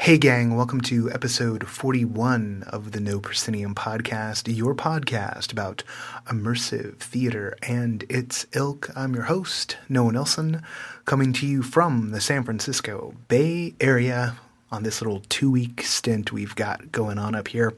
[0.00, 5.82] Hey, gang, welcome to episode 41 of the No Proscenium podcast, your podcast about
[6.26, 8.88] immersive theater and its ilk.
[8.96, 10.62] I'm your host, Noah Nelson,
[11.04, 14.38] coming to you from the San Francisco Bay Area
[14.72, 17.74] on this little two week stint we've got going on up here.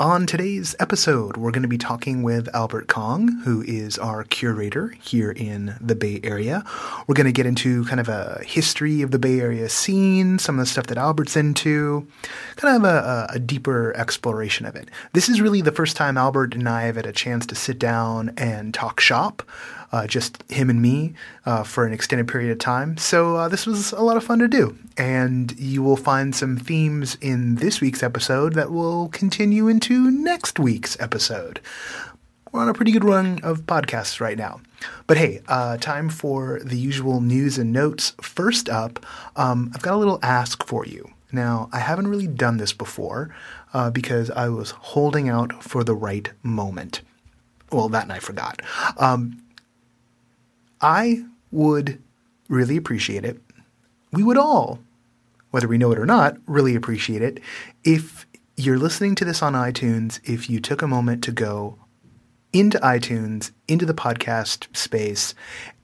[0.00, 4.96] On today's episode, we're going to be talking with Albert Kong, who is our curator
[4.98, 6.64] here in the Bay Area.
[7.06, 10.58] We're going to get into kind of a history of the Bay Area scene, some
[10.58, 12.08] of the stuff that Albert's into,
[12.56, 14.88] kind of a, a deeper exploration of it.
[15.12, 17.78] This is really the first time Albert and I have had a chance to sit
[17.78, 19.42] down and talk shop
[19.92, 21.14] uh, just him and me
[21.46, 22.96] uh, for an extended period of time.
[22.96, 24.76] So uh, this was a lot of fun to do.
[24.96, 30.58] And you will find some themes in this week's episode that will continue into next
[30.58, 31.60] week's episode.
[32.52, 34.60] We're on a pretty good run of podcasts right now.
[35.06, 38.12] But hey, uh, time for the usual news and notes.
[38.20, 39.04] First up,
[39.36, 41.10] um, I've got a little ask for you.
[41.32, 43.32] Now, I haven't really done this before
[43.72, 47.02] uh, because I was holding out for the right moment.
[47.70, 48.62] Well, that and I forgot.
[48.98, 49.39] Um,
[50.80, 52.02] I would
[52.48, 53.40] really appreciate it.
[54.12, 54.80] We would all,
[55.50, 57.40] whether we know it or not, really appreciate it
[57.84, 61.78] if you're listening to this on iTunes, if you took a moment to go
[62.52, 65.34] into iTunes, into the podcast space,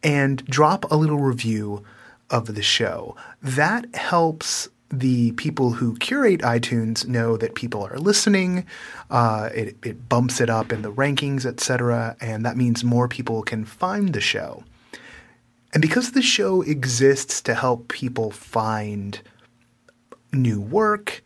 [0.02, 1.84] and drop a little review
[2.28, 3.16] of the show.
[3.40, 8.66] That helps the people who curate iTunes know that people are listening.
[9.10, 13.42] Uh, it, it bumps it up in the rankings, etc., and that means more people
[13.42, 14.64] can find the show.
[15.72, 19.20] And because the show exists to help people find
[20.32, 21.22] new work,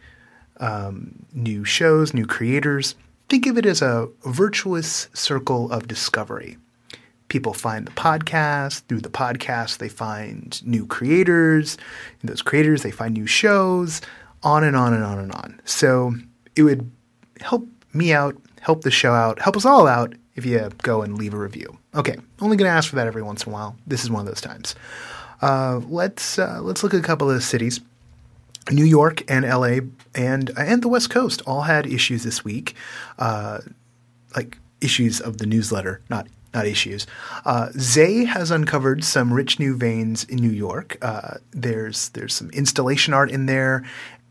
[0.58, 2.94] um, new shows, new creators,
[3.28, 6.58] think of it as a virtuous circle of discovery.
[7.28, 8.83] People find the podcast.
[8.88, 11.78] Through the podcast, they find new creators.
[12.20, 14.00] In those creators, they find new shows,
[14.42, 15.61] on and on and on and on.
[15.64, 16.14] So
[16.56, 16.91] it would
[17.41, 21.19] help me out, help the show out, help us all out if you go and
[21.19, 21.78] leave a review.
[21.95, 23.77] Okay, only going to ask for that every once in a while.
[23.86, 24.74] This is one of those times.
[25.42, 27.80] Uh, let's uh, let's look at a couple of cities.
[28.70, 29.80] New York and LA
[30.14, 32.74] and and the West Coast all had issues this week,
[33.18, 33.61] uh,
[34.36, 37.06] like issues of the newsletter, not not issues.
[37.45, 40.98] Uh, Zay has uncovered some rich new veins in New York.
[41.00, 43.84] Uh, there's there's some installation art in there,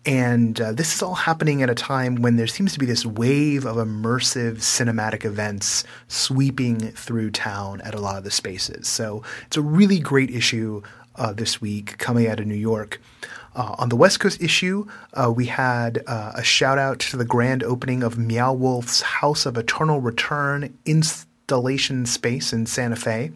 [0.05, 3.05] and uh, this is all happening at a time when there seems to be this
[3.05, 8.87] wave of immersive cinematic events sweeping through town at a lot of the spaces.
[8.87, 10.81] So it's a really great issue
[11.15, 13.01] uh, this week coming out of New York.
[13.55, 17.25] Uh, on the West Coast issue, uh, we had uh, a shout out to the
[17.25, 23.31] grand opening of Meow Wolf's House of Eternal Return installation space in Santa Fe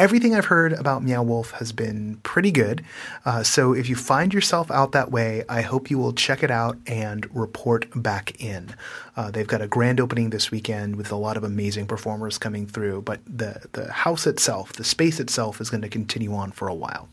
[0.00, 2.82] everything I've heard about Meow Wolf has been pretty good.
[3.26, 6.50] Uh, so if you find yourself out that way, I hope you will check it
[6.50, 8.74] out and report back in.
[9.14, 12.66] Uh, they've got a grand opening this weekend with a lot of amazing performers coming
[12.66, 16.66] through, but the, the house itself, the space itself, is going to continue on for
[16.66, 17.10] a while.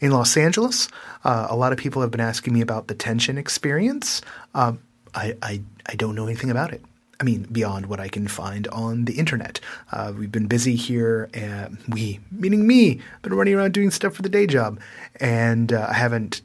[0.00, 0.88] In Los Angeles,
[1.24, 4.22] uh, a lot of people have been asking me about the tension experience.
[4.54, 4.78] Um,
[5.14, 6.82] I, I, I don't know anything about it.
[7.24, 9.58] I mean, beyond what I can find on the internet.
[9.90, 14.20] Uh, we've been busy here, and we, meaning me, been running around doing stuff for
[14.20, 14.78] the day job,
[15.20, 16.42] and uh, I haven't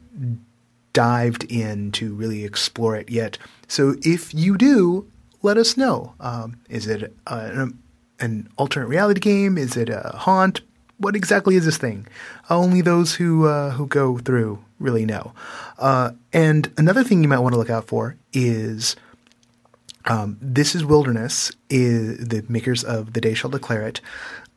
[0.94, 3.36] dived in to really explore it yet.
[3.68, 5.06] So if you do,
[5.42, 6.14] let us know.
[6.18, 7.78] Um, is it an,
[8.18, 9.58] an alternate reality game?
[9.58, 10.62] Is it a haunt?
[10.96, 12.06] What exactly is this thing?
[12.48, 15.34] Only those who uh, who go through really know.
[15.78, 18.96] Uh, and another thing you might want to look out for is
[20.06, 24.00] um, this is Wilderness, is the makers of The Day Shall Declare It.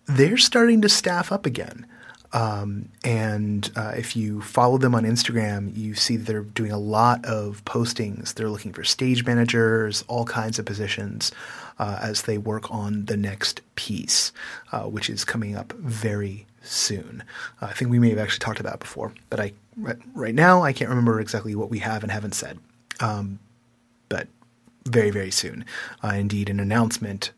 [0.05, 1.85] They're starting to staff up again.
[2.33, 6.79] Um, and uh, if you follow them on Instagram, you see that they're doing a
[6.79, 8.33] lot of postings.
[8.33, 11.31] They're looking for stage managers, all kinds of positions,
[11.77, 14.31] uh, as they work on the next piece,
[14.71, 17.23] uh, which is coming up very soon.
[17.61, 19.53] Uh, I think we may have actually talked about it before, but I
[20.13, 22.59] right now I can't remember exactly what we have and haven't said.
[22.99, 23.39] Um,
[24.09, 24.27] but
[24.85, 25.65] very, very soon.
[26.03, 27.31] Uh, indeed, an announcement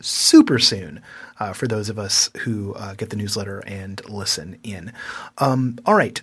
[0.00, 1.00] super soon
[1.40, 4.92] uh, for those of us who uh, get the newsletter and listen in.
[5.38, 6.20] Um, all right.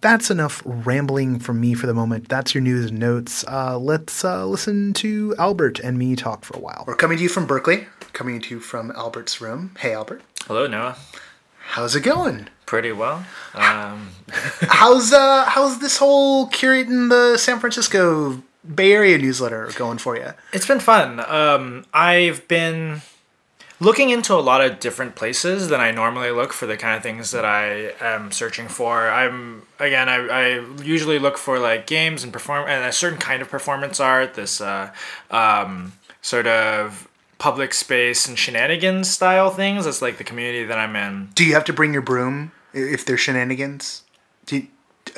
[0.00, 2.30] That's enough rambling from me for the moment.
[2.30, 3.44] That's your news and notes.
[3.46, 6.84] Uh, let's uh, listen to Albert and me talk for a while.
[6.86, 9.72] We're coming to you from Berkeley, coming to you from Albert's room.
[9.78, 10.22] Hey, Albert.
[10.46, 10.96] Hello, Noah.
[11.58, 12.48] How's it going?
[12.64, 13.26] Pretty well.
[13.54, 14.10] Um...
[14.62, 18.42] how's uh how's this whole curating the San Francisco
[18.74, 20.32] Bay Area newsletter going for you?
[20.52, 21.20] It's been fun.
[21.20, 23.02] Um, I've been
[23.80, 27.02] looking into a lot of different places than I normally look for the kind of
[27.02, 29.08] things that I am searching for.
[29.08, 33.40] I'm again, I, I usually look for like games and perform and a certain kind
[33.42, 34.34] of performance art.
[34.34, 34.92] This uh,
[35.30, 37.08] um, sort of
[37.38, 39.86] public space and shenanigans style things.
[39.86, 41.30] That's like the community that I'm in.
[41.34, 44.02] Do you have to bring your broom if they're shenanigans?
[44.44, 44.66] Do you,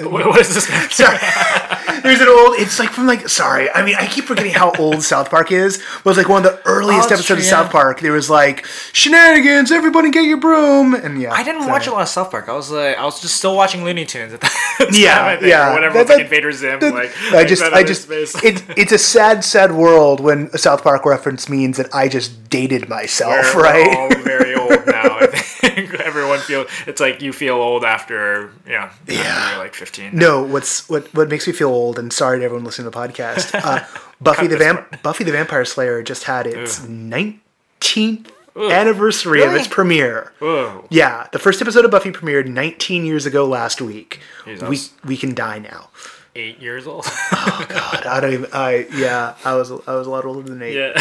[0.08, 0.66] What, what is this?
[0.94, 1.18] sorry.
[2.00, 2.56] There's an old.
[2.58, 3.28] It's like from like.
[3.28, 5.78] Sorry, I mean I keep forgetting how old South Park is.
[5.78, 7.50] But it was like one of the earliest Oh, episodes true, of yeah.
[7.50, 8.00] South Park.
[8.00, 9.70] There was like shenanigans.
[9.72, 10.94] Everybody get your broom.
[10.94, 12.48] And yeah, I didn't watch a lot of South Park.
[12.48, 14.88] I was like, I was just still watching Looney Tunes at that time.
[14.92, 15.70] Yeah, I think, yeah.
[15.70, 16.80] Or whatever, That's like like- Invader Zim.
[16.80, 18.08] that- like, I just, I just,
[18.44, 22.48] it, it's a sad, sad world when a South Park reference means that I just
[22.50, 23.96] dated myself, We're right?
[23.96, 25.18] all very old now.
[25.18, 29.20] I think everyone feel it's like you feel old after yeah, Yeah.
[29.22, 30.10] after like fifteen.
[30.16, 32.96] No, what's what what makes me feel old and sorry to everyone listening to the
[32.99, 33.55] podcast.
[33.55, 33.84] Uh,
[34.20, 40.32] Buffy the Vamp Buffy the Vampire Slayer just had its nineteenth anniversary of its premiere.
[40.38, 40.87] Whoa.
[40.90, 44.20] Yeah, the first episode of Buffy premiered 19 years ago last week.
[44.44, 44.69] Jesus.
[44.69, 45.90] We we can die now.
[46.34, 47.05] Eight years old.
[47.44, 48.50] Oh God, I don't even.
[48.55, 50.75] I yeah, I was I was a lot older than eight.
[50.75, 50.93] yeah.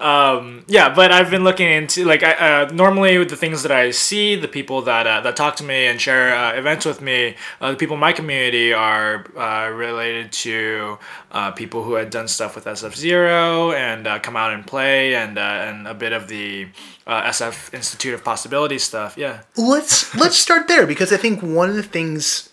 [0.00, 3.70] um, yeah, but I've been looking into like I, uh, normally with the things that
[3.70, 7.00] I see, the people that uh, that talk to me and share uh, events with
[7.00, 10.98] me, uh, the people in my community are uh, related to
[11.30, 15.14] uh, people who had done stuff with SF Zero and uh, come out and play
[15.14, 16.66] and uh, and a bit of the
[17.06, 19.16] uh, SF Institute of Possibility stuff.
[19.16, 19.42] Yeah.
[19.56, 22.49] let's let's start there because I think one of the things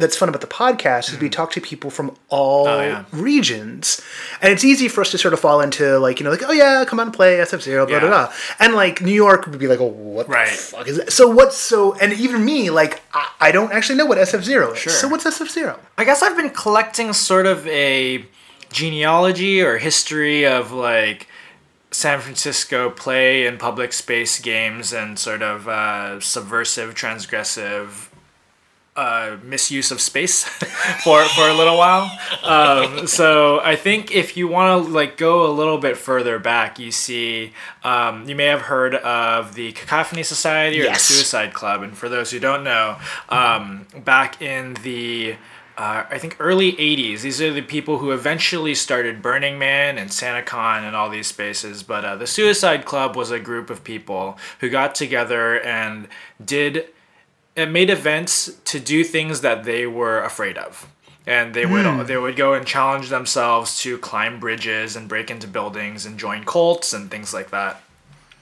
[0.00, 2.66] that's fun about the podcast is we talk to people from all.
[2.66, 3.04] Oh, yeah.
[3.12, 4.00] regions,
[4.42, 6.52] and it's easy for us to sort of fall into like you know like oh
[6.52, 8.26] yeah come on and play SF Zero blah blah Yeah.
[8.26, 10.48] blah, and like New York would be like oh what Right.
[10.48, 11.12] the fuck is that?
[11.12, 14.72] So what's so and even me like I, I don't actually know what SF Zero
[14.72, 14.78] is.
[14.78, 14.92] Sure.
[14.92, 15.78] So what's SF Zero?
[15.96, 18.24] I guess I've been collecting sort of a
[18.72, 21.26] genealogy or history of like
[21.90, 28.06] San Francisco play and public space games and sort of uh, subversive, transgressive
[29.00, 30.44] uh, misuse of space
[31.04, 32.10] for for a little while.
[32.42, 36.78] Um, so I think if you want to like go a little bit further back,
[36.78, 37.52] you see
[37.82, 41.08] um, you may have heard of the Cacophony Society or Yes.
[41.08, 41.82] the Suicide Club.
[41.82, 42.96] And for those who don't know,
[43.30, 45.36] um, back in the
[45.78, 47.22] uh, I think early 80s.
[47.22, 51.82] These are the people who eventually started Burning Man and SantaCon and all these spaces.
[51.82, 56.06] But uh, the Suicide Club was a group of people who got together and
[56.44, 56.84] did
[57.56, 60.88] and made events to do things that they were afraid of.
[61.26, 62.02] And they would hmm.
[62.04, 66.44] they would go and challenge themselves to climb bridges and break into buildings and join
[66.44, 67.82] cults and things like that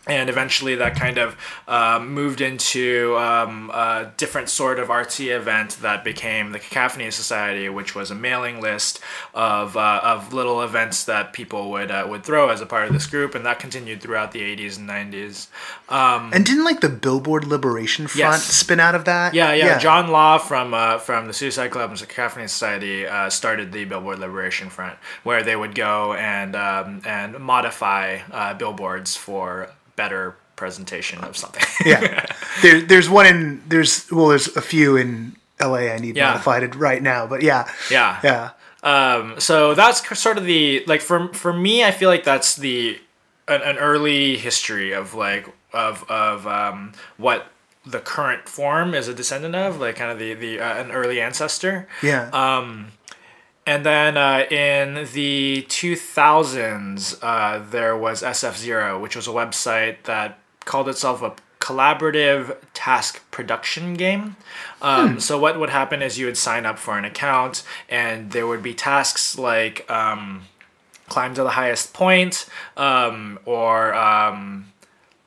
[0.08, 1.36] and eventually that kind of
[1.68, 7.68] uh, moved into um, a different sort of artsy event that became the Cacophony Society,
[7.68, 9.00] which was a mailing list
[9.34, 12.92] of, uh, of little events that people would uh, would throw as a part of
[12.92, 15.48] this group, and that continued throughout the 80s and 90s.
[15.88, 18.44] Um, And didn't like the Billboard Liberation Front Yes.
[18.44, 19.34] spin out of that?
[19.34, 19.78] yeah, yeah, yeah.
[19.78, 23.84] John Law from uh, from the Suicide Club and the Cacophony Society uh, started the
[23.84, 30.34] Billboard Liberation Front, where they would go and um, and modify uh, billboards for better
[30.56, 31.62] presentation of something.
[31.84, 32.24] yeah.
[32.62, 35.92] There, there's one in there's well, there's a few in L.A.
[35.92, 36.30] I need Yeah.
[36.30, 38.18] modified right now, but yeah, yeah.
[38.24, 38.50] yeah.
[38.82, 42.98] Um, so that's sort of the like for for me, I feel like that's the
[43.46, 47.46] an, an early history of like of of um, what
[47.86, 51.20] the current form is a descendant of, like kind of the the uh, an early
[51.20, 51.86] ancestor.
[52.02, 52.28] Yeah.
[52.32, 52.88] Um,
[53.68, 60.04] and then uh, in the 2000s, uh, there was SF Zero, which was a website
[60.04, 64.36] that called itself a collaborative task production game.
[64.80, 68.46] Um, So what would happen is you would sign up for an account, and there
[68.46, 70.44] would be tasks like um,
[71.10, 72.46] climb to the highest point,
[72.78, 74.72] um, or um,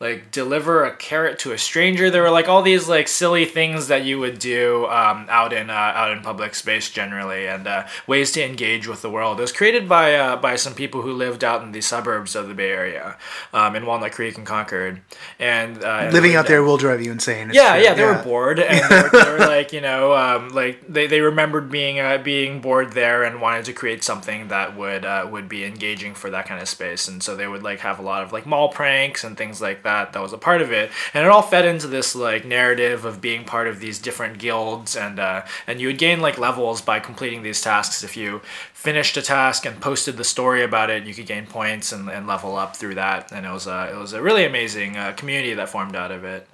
[0.02, 2.10] like deliver a carrot to a stranger.
[2.10, 5.70] There were like all these like silly things that you would do um, out in
[5.70, 9.38] uh, out in public space generally, and uh, ways to engage with the world.
[9.38, 12.48] It was created by uh, by some people who lived out in the suburbs of
[12.48, 13.16] the Bay Area,
[13.54, 15.02] um, in Walnut Creek and Concord,
[15.38, 17.52] and uh, Living out there will drive you insane.
[17.54, 20.50] Yeah, true, yeah, they were bored, and they were, they were like, you know, um,
[20.50, 24.76] like they, they remembered being uh, being bored there and wanted to create something that
[24.76, 27.82] would uh, would be engaging for that kind of space, and so they would like
[27.82, 29.91] have a lot of like mall pranks and things like that.
[30.14, 33.22] That was a part of it, and it all fed into this like narrative of
[33.22, 37.00] being part of these different guilds, and uh, and you would gain like levels by
[37.00, 38.04] completing these tasks.
[38.04, 38.42] If you
[38.74, 42.26] finished a task and posted the story about it, you could gain points and, and
[42.28, 45.54] level up through that, and it was a it was a really amazing uh, community
[45.54, 46.48] that formed out of it.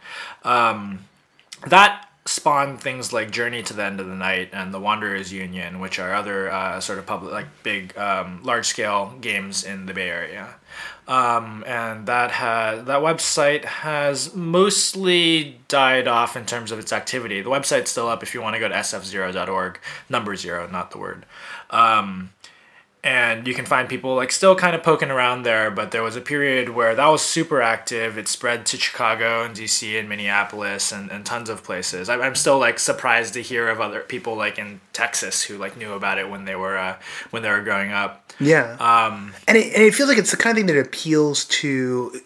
[0.43, 0.99] Um,
[1.65, 5.79] that spawned things like Journey to the End of the Night and the Wanderers Union,
[5.79, 9.93] which are other uh, sort of public, like big, um, large scale games in the
[9.93, 10.55] Bay Area.
[11.07, 17.41] Um, and that has that website has mostly died off in terms of its activity.
[17.41, 20.97] The website's still up if you want to go to sf0.org, number zero, not the
[20.97, 21.25] word.
[21.69, 22.31] Um,
[23.07, 26.17] and you can find people like still kind of poking around there but there was
[26.17, 28.17] a period where that was super active.
[28.17, 32.09] It spread to chicago and dc and minneapolis and, and tons of places.
[32.09, 35.77] I'm, I'm still like surprised to hear of other people like in texas who like
[35.77, 36.97] knew about it when they were uh,
[37.29, 38.33] when they were growing up.
[38.41, 38.75] Yeah.
[38.81, 42.19] um, and it, and it feels like it's the kind of thing that appeals to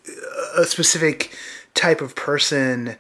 [0.58, 1.38] a specific
[1.76, 2.98] type of person.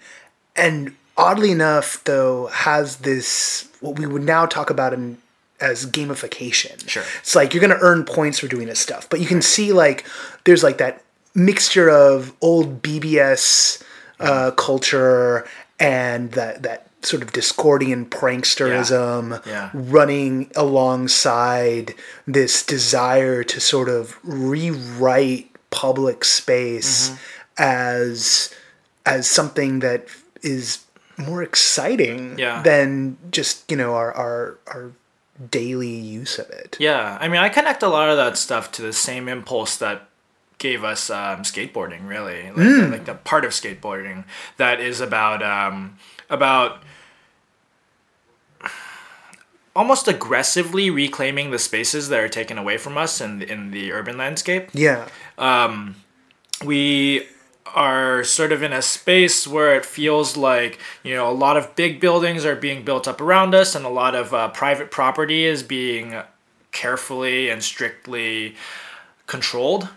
[0.56, 5.18] And oddly enough though has this what we would now talk about in
[5.62, 7.04] as gamification Sure.
[7.20, 9.72] it's like you're going to earn points for doing this stuff but you can see
[9.74, 10.06] like
[10.46, 11.04] there's like that
[11.36, 13.82] mixture of old bbs
[14.20, 15.48] uh, culture
[15.80, 19.70] and that that sort of discordian pranksterism Yeah.
[19.74, 21.96] running alongside
[22.28, 27.18] this desire to sort of rewrite public space Mm-hmm.
[27.58, 28.54] as
[29.06, 30.06] as something that
[30.44, 30.80] is
[31.18, 32.62] more exciting Yeah.
[32.62, 34.92] than just you know our our our
[35.50, 36.78] daily use of it.
[36.80, 40.08] yeah i mean i connect a lot of that stuff to the same impulse that
[40.58, 44.24] gave us um, skateboarding really like, like the part of skateboarding
[44.58, 45.98] that is about um,
[46.30, 46.84] about
[49.76, 54.18] almost aggressively reclaiming the spaces that are taken away from us in in the urban
[54.18, 54.70] landscape.
[54.74, 55.08] Yeah.
[56.64, 57.28] We
[57.74, 61.76] are sort of in a space where it feels like you know a lot of
[61.76, 65.46] big buildings are being built up around us, and a lot of uh, private property
[65.46, 66.16] is being
[66.72, 68.56] carefully and strictly
[69.28, 69.90] controlled.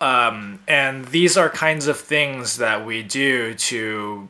[0.00, 4.28] Um, and these are kinds of things that we do to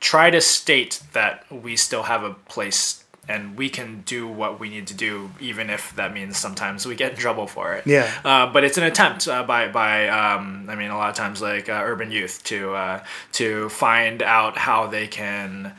[0.00, 3.01] try to state that we still have a place
[3.32, 6.94] and we can do what we need to do, even if that means sometimes we
[6.94, 7.86] get in trouble for it.
[7.86, 8.12] Yeah.
[8.24, 11.40] Uh, but it's an attempt uh, by by um, I mean a lot of times
[11.40, 15.74] like uh, urban youth to uh, to find out how they can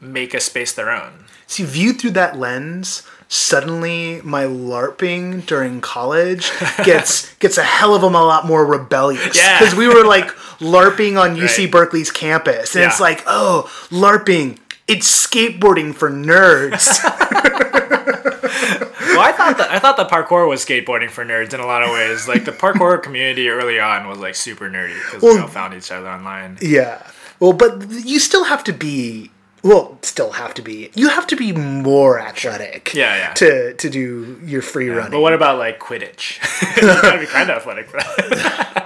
[0.00, 1.24] make a space their own.
[1.46, 6.50] See, viewed through that lens, suddenly my LARPing during college
[6.84, 9.36] gets gets a hell of a lot more rebellious.
[9.36, 9.58] Yeah.
[9.58, 10.26] Because we were like
[10.58, 11.70] LARPing on UC Right.
[11.70, 14.58] Berkeley's campus, and it's like, oh, LARPing.
[14.88, 16.98] It's skateboarding for nerds.
[19.16, 21.82] Well, I thought that I thought that parkour was skateboarding for nerds in a lot
[21.82, 22.28] of ways.
[22.28, 25.90] Like the parkour community early on was like super nerdy because we all found each
[25.90, 26.58] other online.
[26.60, 27.02] yeah.
[27.40, 29.30] Well, but you still have to be.
[29.62, 30.90] Well, still have to be.
[30.94, 32.92] You have to be more athletic.
[32.92, 33.32] Yeah, yeah.
[33.34, 35.12] To to do your free running.
[35.12, 36.38] But what about like Quidditch?
[36.76, 38.85] you gotta be kind of athletic for that.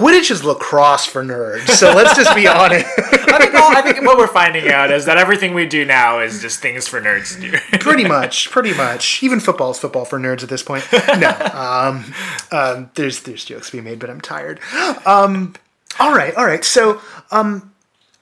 [0.00, 1.68] Quidditch is lacrosse for nerds.
[1.68, 2.86] So let's just be honest.
[2.98, 6.20] I think, all, I think what we're finding out is that everything we do now
[6.20, 7.78] is just things for nerds to do.
[7.80, 9.22] pretty much, pretty much.
[9.22, 10.86] Even football is football for nerds at this point.
[10.90, 12.14] No, um,
[12.50, 14.58] um, there's there's jokes to be made, but I'm tired.
[15.04, 15.54] Um,
[15.98, 16.64] all right, all right.
[16.64, 17.72] So, um,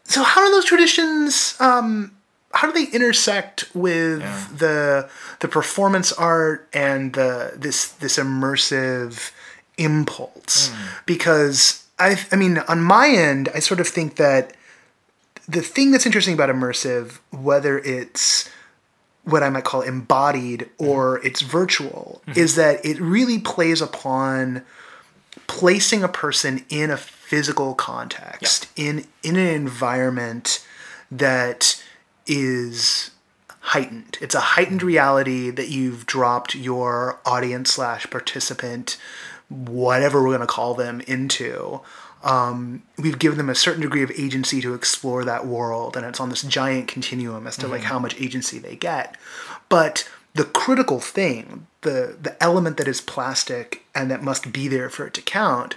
[0.03, 1.55] so how do those traditions?
[1.61, 2.13] Um,
[2.53, 4.21] how do they intersect with
[4.59, 5.09] the
[5.39, 9.31] the performance art and the this this immersive
[9.79, 10.71] impulse?
[11.07, 14.55] Because I I mean, on my end, I sort of think that
[15.49, 18.51] the thing that's interesting about immersive, whether it's
[19.25, 22.39] what I might call embodied or it's virtual, mm-hmm.
[22.39, 24.63] is that it really plays upon
[25.47, 30.67] placing a person in a physical context, in in an environment
[31.11, 31.83] that
[32.27, 33.11] is
[33.61, 34.19] heightened.
[34.21, 34.87] It's a heightened mm-hmm.
[34.87, 38.97] reality that you've dropped your audience slash participant,
[39.49, 41.81] whatever we're going to call them, into.
[42.23, 46.21] Um, we've given them a certain degree of agency to explore that world, and it's
[46.21, 49.17] on this giant continuum as to like how much agency they get.
[49.69, 54.91] But the critical thing, the the element that is plastic and that must be there
[54.91, 55.75] for it to count,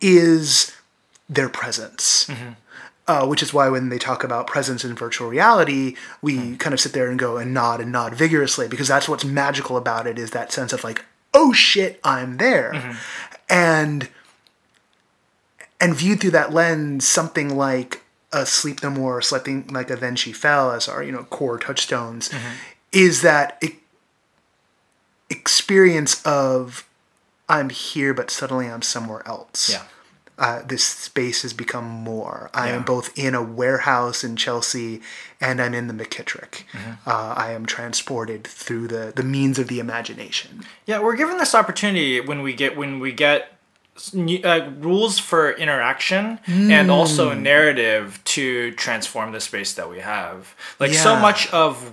[0.00, 0.76] is
[1.28, 2.28] their presence.
[3.08, 6.80] Uh, which is why when they talk about presence in virtual reality, we kind of
[6.80, 10.18] sit there and go and nod and nod vigorously because that's what's magical about it
[10.18, 11.04] is that sense of like,
[11.36, 12.72] oh shit, I'm there.
[12.74, 12.98] Mm-hmm.
[13.48, 14.08] And
[15.80, 18.02] and viewed through that lens, something like
[18.32, 21.24] a Sleep No More, or something like a Then She Fell as our you know
[21.24, 22.54] core touchstones, mm-hmm.
[22.90, 23.76] is that e-
[25.30, 26.88] experience of
[27.48, 29.82] I'm here, but suddenly I'm somewhere else Yeah.
[30.38, 32.50] Uh, this space has become more.
[32.52, 32.76] I Yeah.
[32.76, 35.00] am both in a warehouse in Chelsea
[35.40, 36.64] and I'm in the McKittrick.
[36.72, 37.08] Mm-hmm.
[37.08, 40.64] Uh, I am transported through the, the means of the imagination.
[40.84, 43.52] Yeah, we're given this opportunity when we get when we get
[44.44, 50.54] uh, rules for interaction and also narrative to transform the space that we have.
[50.78, 51.92] Like so much of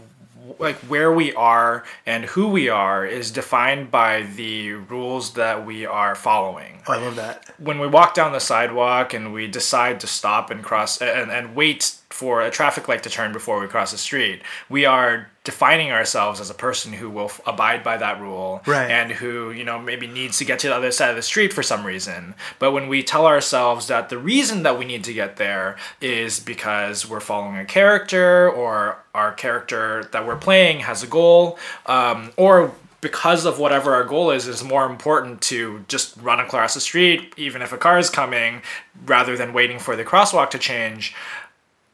[0.60, 5.86] like where we are and who we are is defined by the rules that we
[5.86, 7.50] are following Oh, I love that.
[7.57, 11.55] when we walk down the sidewalk and we decide to stop and cross and, and
[11.55, 15.91] wait for a traffic light to turn before we cross the street, we are defining
[15.91, 18.89] ourselves as a person who will f- abide by that rule Right.
[18.89, 21.51] and who, you know, maybe needs to get to the other side of the street
[21.51, 22.36] for some reason.
[22.60, 26.39] But when we tell ourselves that the reason that we need to get there is
[26.39, 32.32] because we're following a character or our character that we're playing has a goal, um,
[32.38, 36.79] or because of whatever our goal is, is more important to just run across the
[36.79, 38.62] street, even if a car is coming,
[39.05, 41.13] rather than waiting for the crosswalk to change.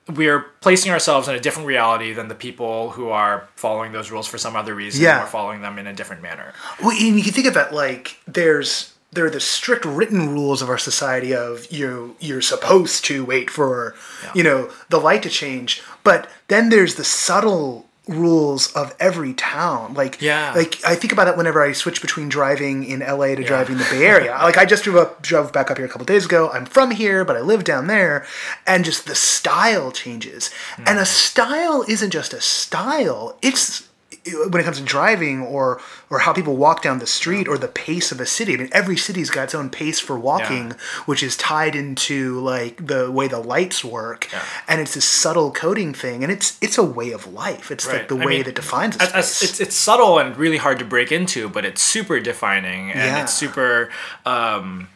[0.09, 4.27] We're placing ourselves in a different reality than the people who are following those rules
[4.27, 5.23] for some other reason Yeah.
[5.23, 6.53] or following them in a different manner.
[6.81, 10.61] Well, and you can think of it like there's there are the strict written rules
[10.61, 13.95] of our society of you you're supposed to wait for
[14.35, 19.93] you know the light to change, but then there's the subtle rules of every town.
[19.93, 20.53] Like Yeah.
[20.55, 23.87] like I think about it whenever I switch between driving in LA to driving the
[23.89, 24.31] Bay Area.
[24.41, 26.49] like I just drove up drove back up here a couple days ago.
[26.51, 28.25] I'm from here, but I live down there,
[28.65, 30.49] and just the style changes.
[30.77, 31.07] And a mm.
[31.07, 33.88] style isn't just a style; it's
[34.31, 37.67] when it comes to driving or or how people walk down the street or the
[37.67, 38.53] pace of a city.
[38.53, 40.71] I mean, every city's got its own pace for walking,
[41.05, 44.41] which is tied into like the way the lights work, Yeah.
[44.67, 47.71] and it's this subtle coding thing, and it's it's a way of life.
[47.71, 49.43] It's like the I way mean, that defines a space.
[49.43, 53.21] it's it's subtle and really hard to break into, but it's super defining and Yeah.
[53.24, 53.89] it's super
[54.25, 54.88] um,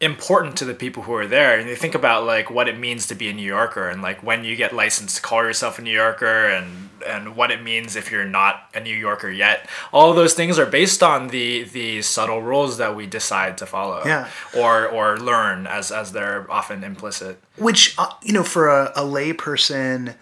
[0.00, 1.58] important to the people who are there.
[1.58, 4.22] And you think about like what it means to be a New Yorker and like
[4.22, 7.96] when you get licensed to call yourself a New Yorker and and what it means
[7.96, 9.68] if you're not a New Yorker yet.
[9.92, 13.66] All of those things are based on the the subtle rules that we decide to
[13.66, 14.02] follow.
[14.04, 14.28] Yeah.
[14.56, 17.38] Or or learn as as they're often implicit.
[17.56, 20.14] which uh, you know for a, a lay person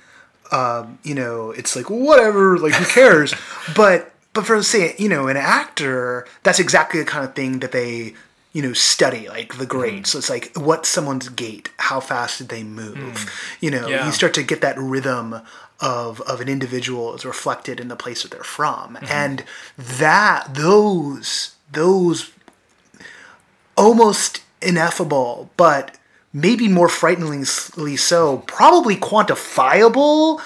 [0.51, 3.33] um, you know it's like whatever like who cares
[3.77, 7.73] but but for say you know an actor that's exactly the kind of thing that
[7.73, 8.15] they
[8.59, 9.79] you know study like the mm-hmm.
[9.79, 11.71] grades so it's like what's someone's gait?
[11.77, 12.97] How fast did they move?
[12.97, 13.31] Mm.
[13.61, 14.05] You know Yeah.
[14.05, 15.41] you start to get that rhythm
[15.81, 18.97] of of an individual is reflected in the place that they're from.
[18.97, 19.07] Mm-hmm.
[19.23, 19.45] And
[19.77, 22.33] that those those
[23.77, 25.97] almost ineffable, but
[26.33, 27.45] maybe more frighteningly
[27.97, 30.41] so, probably quantifiable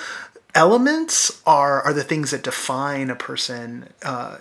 [0.54, 4.38] elements are are the things that define a person uh,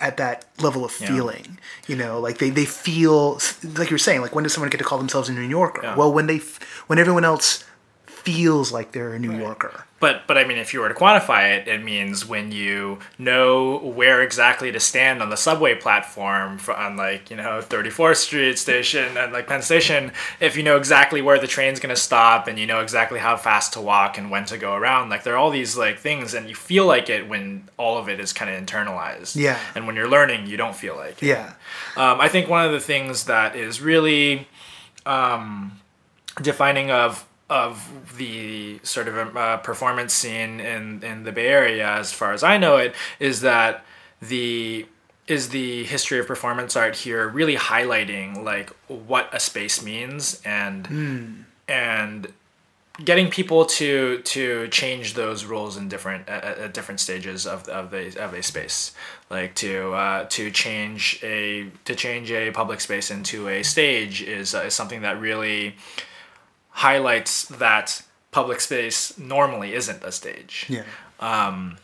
[0.00, 1.58] at that level of feeling.
[1.86, 3.40] You know, like they, they feel
[3.76, 5.82] like you were saying, like when does someone get to call themselves a New Yorker?
[5.82, 5.96] Yeah.
[5.96, 6.40] Well, when they
[6.86, 7.64] when everyone else
[8.06, 9.84] feels like they're a New Yorker.
[10.02, 13.78] But but I mean, if you were to quantify it, it means when you know
[13.78, 18.58] where exactly to stand on the subway platform for, on like you know 34th Street
[18.58, 20.10] station and like Penn Station.
[20.40, 23.74] If you know exactly where the train's gonna stop and you know exactly how fast
[23.74, 26.48] to walk and when to go around, like there are all these like things, and
[26.48, 29.36] you feel like it when all of it is kind of internalized.
[29.36, 29.56] Yeah.
[29.76, 31.26] And when you're learning, you don't feel like it.
[31.26, 31.52] Yeah.
[31.96, 34.48] Um, I think one of the things that is really
[35.06, 35.78] um,
[36.42, 42.10] defining of of the sort of uh, performance scene in in the Bay Area, as
[42.10, 43.84] far as I know it, is that
[44.22, 44.86] the
[45.26, 51.44] is the history of performance art here really highlighting like what a space means and
[51.68, 52.32] and
[53.04, 57.90] getting people to to change those rules in different at, at different stages of of
[57.90, 58.92] the of a space.
[59.28, 64.54] Like to uh, to change a to change a public space into a stage is,
[64.54, 65.76] uh, is something that really
[66.72, 70.84] highlights that public space normally isn't a stage Yeah.
[71.20, 71.76] Um,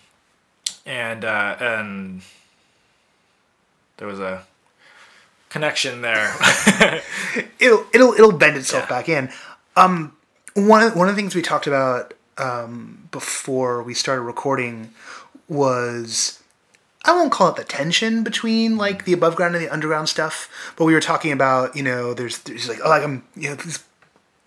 [0.87, 2.23] and uh, and
[3.99, 4.45] there was a
[5.51, 6.35] connection there
[7.59, 8.89] it'll it'll it'll bend itself Yeah.
[8.89, 9.31] back in.
[9.77, 10.13] Um,
[10.55, 14.91] one of, one of the things we talked about um, before we started recording
[15.49, 16.43] was
[17.05, 20.49] I won't call it the tension between like the above ground and the underground stuff,
[20.77, 23.55] but we were talking about you know there's there's like oh, like I'm you know
[23.55, 23.85] there's,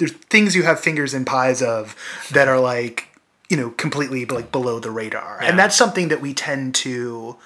[0.02, 1.96] there's things you have fingers in pies of
[2.32, 3.08] that are like
[3.50, 5.50] you know completely like below the radar, Yeah.
[5.50, 7.38] and that's something that we tend to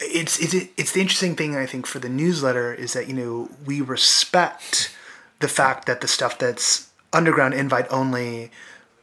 [0.00, 3.50] it's it's it's the interesting thing I think for the newsletter is that you know
[3.66, 4.96] we respect
[5.40, 8.50] the fact that the stuff that's underground invite only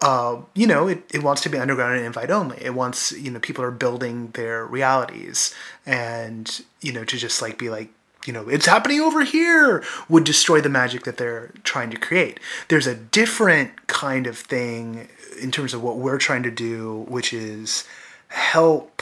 [0.01, 3.29] uh, you know it, it wants to be underground and invite only it wants you
[3.31, 5.53] know people are building their realities
[5.85, 7.89] and you know to just like be like
[8.25, 12.39] you know it's happening over here would destroy the magic that they're trying to create
[12.67, 15.08] there's a different kind of thing
[15.41, 17.86] in terms of what we're trying to do which is
[18.27, 19.01] help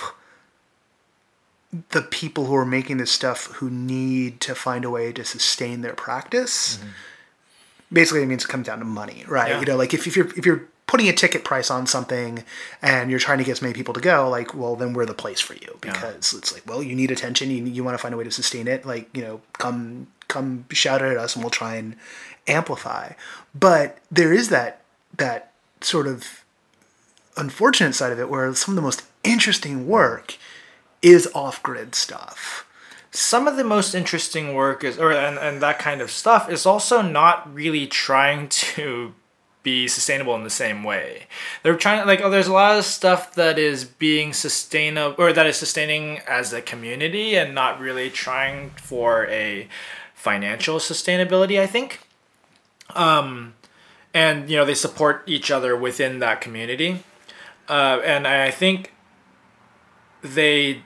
[1.89, 5.81] the people who are making this stuff who need to find a way to sustain
[5.81, 6.77] their practice.
[6.77, 6.87] Mm-hmm.
[7.93, 9.49] Basically, it means it comes down to money, right?
[9.49, 9.59] Yeah.
[9.59, 12.43] You know, like if, if you're if you're putting a ticket price on something
[12.81, 15.13] and you're trying to get as many people to go, like, well, then we're the
[15.13, 18.13] place for you because it's like, well, you need attention, you you want to find
[18.13, 21.43] a way to sustain it, like, you know, come come shout it at us and
[21.43, 21.95] we'll try and
[22.47, 23.11] amplify.
[23.53, 24.81] But there is that
[25.17, 26.43] that sort of
[27.35, 30.37] unfortunate side of it where some of the most interesting work
[31.01, 32.65] is off-grid stuff.
[33.11, 36.65] some of the most interesting work is or and, and that kind of stuff is
[36.65, 39.13] also not really trying to
[39.67, 41.27] be sustainable in the same way.
[41.61, 45.33] They're trying to like oh there's a lot of stuff that is being sustainable or
[45.33, 49.67] that is sustaining as a community and not really trying for a
[50.15, 51.99] financial sustainability i think.
[52.95, 53.55] Um
[54.13, 57.03] and you know they support each other within that community.
[57.67, 58.93] Uh, and i think
[60.23, 60.81] they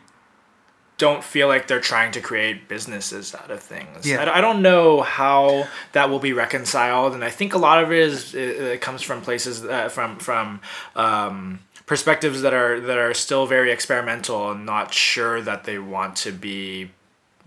[1.01, 4.05] don't feel like they're trying to create businesses out of things.
[4.05, 4.31] Yeah.
[4.31, 7.97] I, don't know how that will be reconciled, and I think a lot of it
[7.97, 10.61] is it comes from places uh, from from
[10.95, 16.17] um, perspectives that are that are still very experimental and not sure that they want
[16.17, 16.91] to be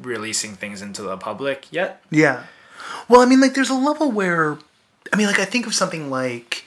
[0.00, 2.02] releasing things into the public yet.
[2.10, 2.46] Yeah.
[3.08, 4.58] Well, I mean, like, there's a level where,
[5.12, 6.64] I mean, like, I think of something like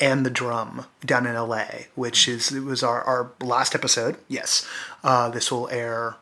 [0.00, 4.16] and the drum down in LA, which is it was our, our last episode.
[4.28, 4.66] Yes,
[5.02, 6.16] uh, this will air.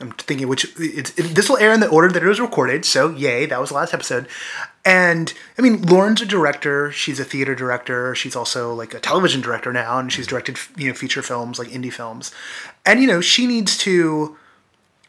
[0.00, 2.84] I'm thinking which it's it, this will air in the order that it was recorded.
[2.84, 4.28] So yay, that was the last episode.
[4.84, 6.92] And I mean, Lauren's a director.
[6.92, 8.14] She's a theater director.
[8.14, 11.68] She's also like a television director now, and she's directed you know feature films like
[11.68, 12.32] indie films.
[12.86, 14.36] And you know, she needs to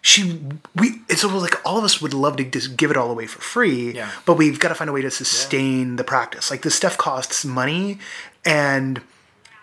[0.01, 0.41] she
[0.75, 3.27] we it's almost like all of us would love to just give it all away
[3.27, 4.09] for free Yeah.
[4.25, 6.49] but we've got to find a way to sustain the practice.
[6.49, 7.99] Like this stuff costs money
[8.45, 9.01] and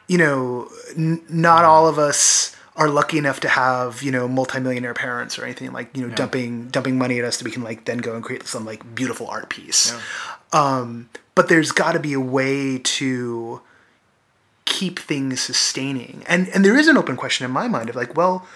[0.08, 4.92] you know n- not all of us are lucky enough to have you know multimillionaire
[4.92, 7.86] parents or anything like you know dumping dumping money at us that we can like
[7.86, 9.94] then go and create some like beautiful art piece.
[10.52, 13.60] Um but there's got to be a way to
[14.64, 16.24] keep things sustaining.
[16.26, 18.46] And and there is an open question in my mind of like well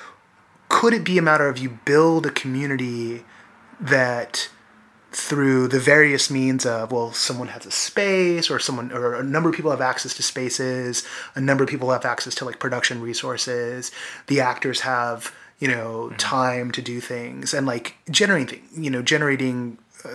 [0.71, 3.25] could it be a matter of you build a community
[3.79, 4.49] that
[5.13, 9.51] through the various means of well someone has a space or someone or a number
[9.51, 11.05] of people have access to spaces
[11.35, 13.91] a number of people have access to like production resources
[14.29, 19.79] the actors have you know time to do things and like generating you know generating
[20.05, 20.09] uh,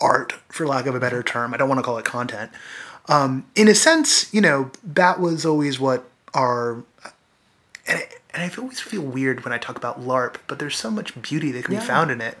[0.00, 1.54] art for lack of a better term.
[1.54, 2.50] I don't want to call it content.
[3.08, 6.82] Um, in a sense you know that was always what our
[7.86, 10.90] and I, and I always feel weird when I talk about LARP, but there's so
[10.90, 11.80] much beauty that can Yeah.
[11.80, 12.38] be found in it.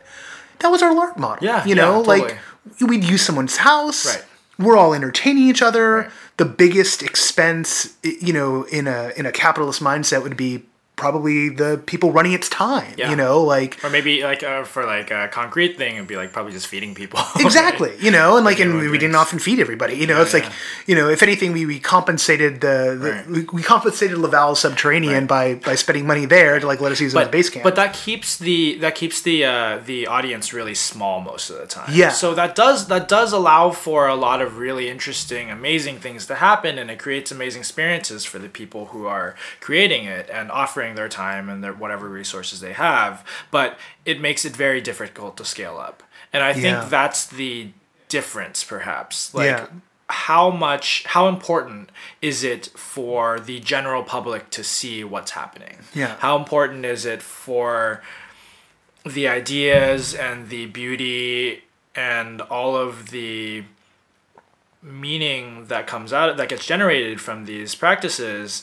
[0.60, 1.44] That was our LARP model.
[1.44, 2.20] Yeah, you yeah, know, totally.
[2.20, 2.38] like
[2.80, 4.06] we'd use someone's house.
[4.06, 4.24] Right.
[4.58, 5.96] We're all entertaining each other.
[5.96, 6.10] Right.
[6.38, 10.64] The biggest expense, you know, in a in a capitalist mindset would be
[10.96, 12.94] probably the people running its time.
[12.96, 13.10] Yeah.
[13.10, 16.32] You know, like Or maybe like uh, for like a concrete thing, it'd be like
[16.32, 17.20] probably just feeding people.
[17.38, 20.46] exactly you know and like and we didn't often feed everybody you know it's like
[20.86, 23.26] you know if anything we, we compensated the, the Right.
[23.28, 27.14] we, we compensated laval subterranean by by spending money there to like let us use
[27.14, 30.06] it as a but, base camp but that keeps the that keeps the uh, the
[30.06, 31.90] audience really small most of the time.
[31.92, 32.10] Yeah.
[32.10, 36.34] So that does that does allow for a lot of really interesting, amazing things to
[36.36, 40.85] happen, and it creates amazing experiences for the people who are creating it and offering
[40.94, 43.24] their time and their whatever resources they have.
[43.50, 47.70] But it makes it very difficult to scale up, and I think that's the
[48.08, 49.34] difference, perhaps.
[49.34, 49.46] Like.
[49.46, 49.66] Yeah.
[50.08, 51.90] How much, how important
[52.22, 55.78] is it for the general public to see what's happening?
[55.92, 56.14] Yeah.
[56.20, 58.02] How important is it for
[59.04, 61.64] the ideas and the beauty
[61.96, 63.64] and all of the
[64.80, 68.62] meaning that comes out that gets generated from these practices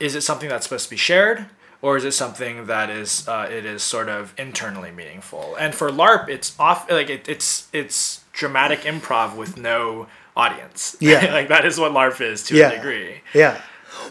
[0.00, 1.46] is it something that's supposed to be shared
[1.82, 5.88] or is it something that is uh, it is sort of internally meaningful and for
[5.90, 10.06] larp it's off like it, it's it's dramatic improv with no
[10.36, 11.32] audience Yeah.
[11.32, 12.70] like that is what larp is to Yeah.
[12.70, 13.60] a degree Yeah.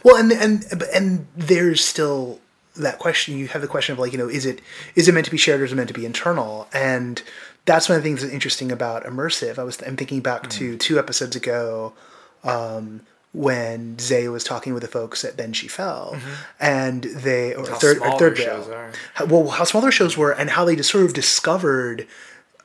[0.03, 2.39] Well, and and and there's still
[2.75, 3.37] that question.
[3.37, 4.59] You have the question of like, you know, is it
[4.95, 6.67] is it meant to be shared or is it meant to be internal?
[6.73, 7.21] And
[7.65, 9.57] that's one of the things that's interesting about immersive.
[9.57, 10.49] I was I'm thinking back Mm.
[10.51, 11.93] to two episodes ago.
[12.43, 13.01] Um,
[13.37, 16.17] when Zay was talking with the folks at Then She Fell,
[16.59, 17.71] and they or Mm-hmm.
[17.73, 18.47] How third small or third rail.
[18.63, 18.91] shows are.
[19.13, 22.07] How, well, how small their shows were, and how they just sort of discovered.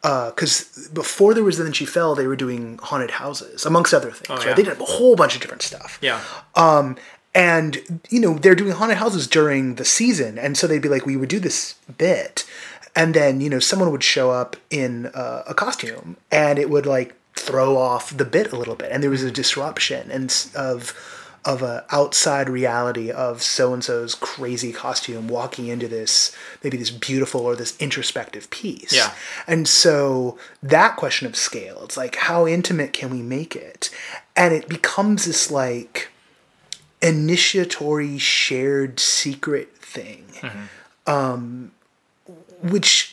[0.03, 4.41] Because before there was Then She Fell, they were doing haunted houses, amongst other things.
[4.43, 4.49] yeah.
[4.49, 4.57] right?
[4.57, 5.99] They did a whole bunch of different stuff.
[6.03, 6.21] yeah
[6.57, 6.97] Um,
[7.35, 11.07] and you know they're doing haunted houses during the season, and so they'd be like,
[11.07, 12.45] we would do this bit,
[12.97, 16.85] and then you know someone would show up in uh, a costume, and it would
[16.87, 20.95] like throw off the bit a little bit, and there was a disruption and of
[21.45, 26.91] of a outside reality of so and so's crazy costume walking into this maybe this
[26.91, 28.95] beautiful or this introspective piece.
[28.95, 29.13] Yeah.
[29.47, 33.91] And so that question of scale, it's like how intimate can we make it?
[34.37, 36.11] And it becomes this like
[37.01, 40.25] initiatory shared secret thing.
[41.07, 41.73] Um
[42.63, 43.12] which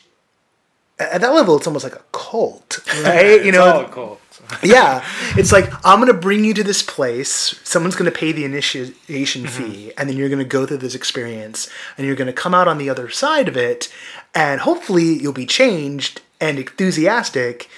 [1.00, 3.44] at that level it's almost like a cult, right?
[3.44, 4.20] you know, all cool.
[4.64, 5.06] yeah,
[5.38, 7.60] it's like I'm gonna bring you to this place.
[7.64, 12.08] Someone's gonna pay the initiation fee, and then you're gonna go through this experience, and
[12.08, 13.94] you're gonna come out on the other side of it,
[14.34, 17.70] and hopefully you'll be changed and enthusiastic,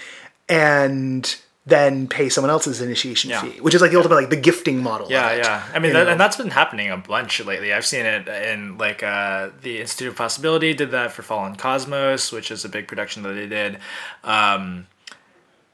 [0.47, 3.41] and then pay someone else's initiation Yeah.
[3.41, 5.08] fee, which is like the ultimate like the gifting model.
[5.12, 5.63] Yeah, yeah.
[5.74, 7.71] I mean, that, and that's been happening a bunch lately.
[7.71, 12.32] I've seen it in like uh, the Institute of Possibility did that for Fallen Cosmos,
[12.32, 13.78] which is a big production that they did,
[14.24, 14.88] um,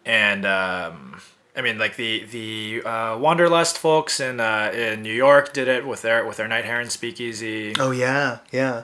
[0.06, 1.22] and um,
[1.56, 5.88] I mean, like the the uh, Wanderlust folks in uh, in New York did it
[5.88, 7.74] with their with their Night Heron Speakeasy.
[7.80, 8.84] Oh yeah, yeah,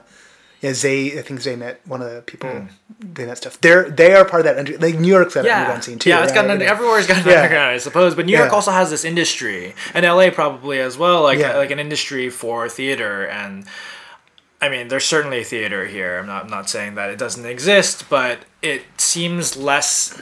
[0.64, 0.72] yeah.
[0.74, 2.50] Zay, I think Zay met one of the people.
[2.50, 2.66] Hmm.
[3.00, 3.60] They met stuff.
[3.60, 4.58] They're they are part of that.
[4.58, 6.10] Under, like New York's got an underground scene too.
[6.10, 6.56] Yeah, it's got right?
[6.56, 7.42] an, everywhere's got an Yeah.
[7.42, 8.14] underground, I suppose.
[8.14, 8.54] But New York Yeah.
[8.54, 11.56] also has this industry, and LA probably as well, like Yeah.
[11.56, 13.24] like an industry for theater.
[13.26, 13.64] And
[14.62, 16.18] I mean, there's certainly theater here.
[16.18, 20.20] I'm not I'm not saying that it doesn't exist, but it seems less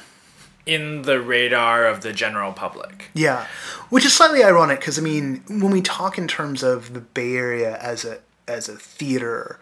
[0.65, 3.11] in the radar of the general public.
[3.15, 3.47] Yeah,
[3.91, 7.35] which is slightly ironic because I mean, when we talk in terms of the Bay
[7.37, 9.59] Area as a as a theater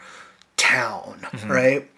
[0.61, 1.51] town, Mm-hmm.
[1.51, 1.91] right?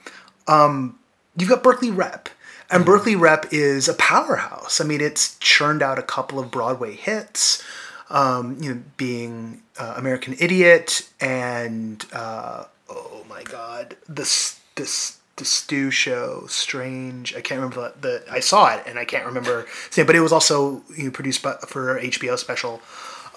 [0.47, 0.99] Um,
[1.37, 2.77] you've got Berkeley Rep, Mm-hmm.
[2.77, 4.81] and Berkeley Rep is a powerhouse.
[4.81, 7.63] I mean, it's churned out a couple of Broadway hits.
[8.11, 15.45] Um, you know, being uh, American Idiot and uh, oh my God, this this the
[15.47, 17.35] Stew Show, Strange.
[17.35, 19.65] I can't remember the, the I saw it and I can't remember.
[19.97, 22.83] But it was also you know, produced by, for HBO special.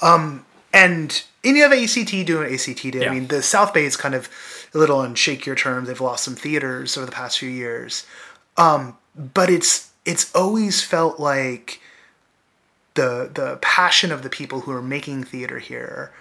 [0.02, 2.96] Um, and and you have ACT doing what ACT did.
[2.96, 3.10] Yeah.
[3.10, 4.30] I mean, the South Bay is kind of
[4.74, 5.88] a little on shakier terms.
[5.88, 8.06] They've lost some theaters over the past few years.
[8.58, 11.82] Um, but it's it's always felt like
[12.96, 16.12] the the passion of the people who are making theater here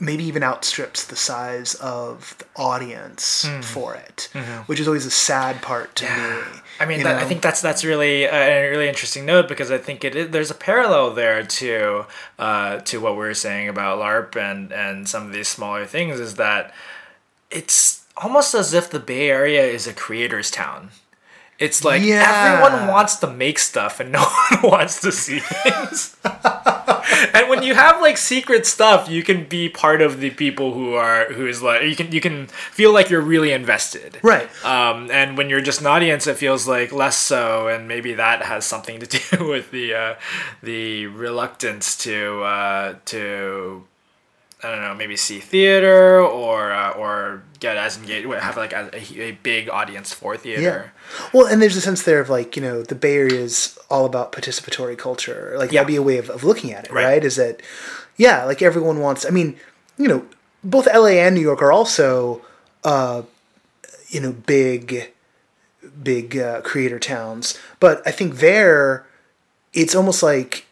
[0.00, 4.28] maybe even outstrips the size of the audience for it,
[4.66, 6.60] which is always a sad part to me.
[6.80, 9.76] I mean, that, I think that's that's really a, a really interesting note because I
[9.78, 12.06] think it is, there's a parallel there to
[12.38, 16.18] uh, to what we were saying about LARP and and some of these smaller things
[16.18, 16.72] is that
[17.50, 20.90] it's almost as if the Bay Area is a creator's town.
[21.58, 22.62] It's like Yeah.
[22.62, 26.16] everyone wants to make stuff and no one wants to see things.
[27.34, 30.94] and when you have like secret stuff, you can be part of the people who
[30.94, 34.18] are who is like you can you can feel like you're really invested.
[34.22, 34.48] Right.
[34.64, 38.42] Um, and when you're just an audience, it feels like less so, and maybe that
[38.42, 40.14] has something to do with the uh,
[40.62, 43.84] the reluctance to uh, to
[44.62, 48.90] I don't know, maybe see theater or uh, or get as engaged, have like a,
[49.20, 50.62] a big audience for theater.
[50.62, 51.28] Yeah.
[51.32, 54.04] Well, and there's a sense there of like, you know, the Bay Area is all
[54.06, 55.54] about participatory culture.
[55.58, 55.80] Like, Yeah.
[55.80, 57.04] that'd be a way of, of looking at it, Right.
[57.04, 57.24] right.
[57.24, 57.60] Is that,
[58.16, 59.56] yeah, like everyone wants, I mean,
[59.98, 60.26] you know,
[60.62, 62.42] both LA and New York are also,
[62.84, 63.22] uh,
[64.08, 65.12] you know, big,
[66.02, 67.58] big uh, creator towns.
[67.78, 69.06] But I think there,
[69.72, 70.66] it's almost like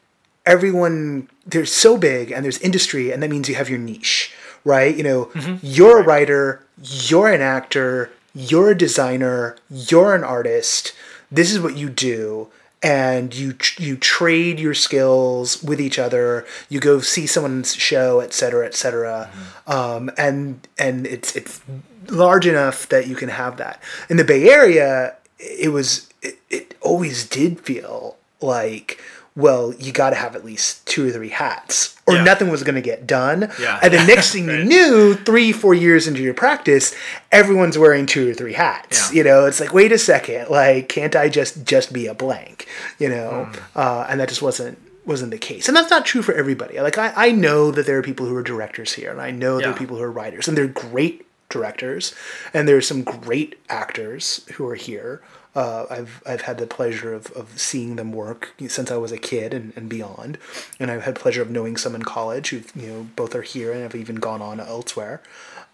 [0.48, 4.32] everyone they're so big and there's industry and that means you have your niche
[4.64, 4.96] right?
[4.96, 5.30] You know
[5.62, 10.92] you're a writer you're an actor you're a designer you're an artist.
[11.30, 12.48] This is what you do
[12.82, 16.44] and you you trade your skills with each other.
[16.68, 19.30] You go see someone's show et cetera et cetera.
[19.66, 21.61] Um, and and it's it's
[22.08, 23.82] large enough that you can have that.
[24.11, 29.00] In the bay area it was it, it always did feel like
[29.38, 32.24] well you got to have at least two or three hats or Yeah.
[32.24, 33.79] nothing was going to get done Yeah.
[33.83, 36.94] and the next thing you knew three four years into your practice
[37.33, 39.16] everyone's wearing two or three hats Yeah.
[39.18, 42.66] you know it's like wait a second like can't i just just be a blank
[42.98, 43.79] you know Hmm.
[43.79, 46.98] uh, and that just wasn't wasn't the case and that's not true for everybody like
[46.98, 49.70] i, I know that there are people who are directors here and i know there
[49.70, 52.14] are people who are writers and they're great directors
[52.53, 55.22] and there's some great actors who are here
[55.54, 59.18] uh, I've I've had the pleasure of, of seeing them work since I was a
[59.18, 60.38] kid and, and beyond,
[60.78, 63.72] and I've had pleasure of knowing some in college who you know both are here
[63.72, 65.22] and have even gone on elsewhere.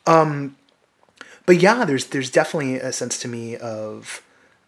[0.06, 0.56] Um,
[1.46, 4.22] but yeah, there's there's definitely a sense to me of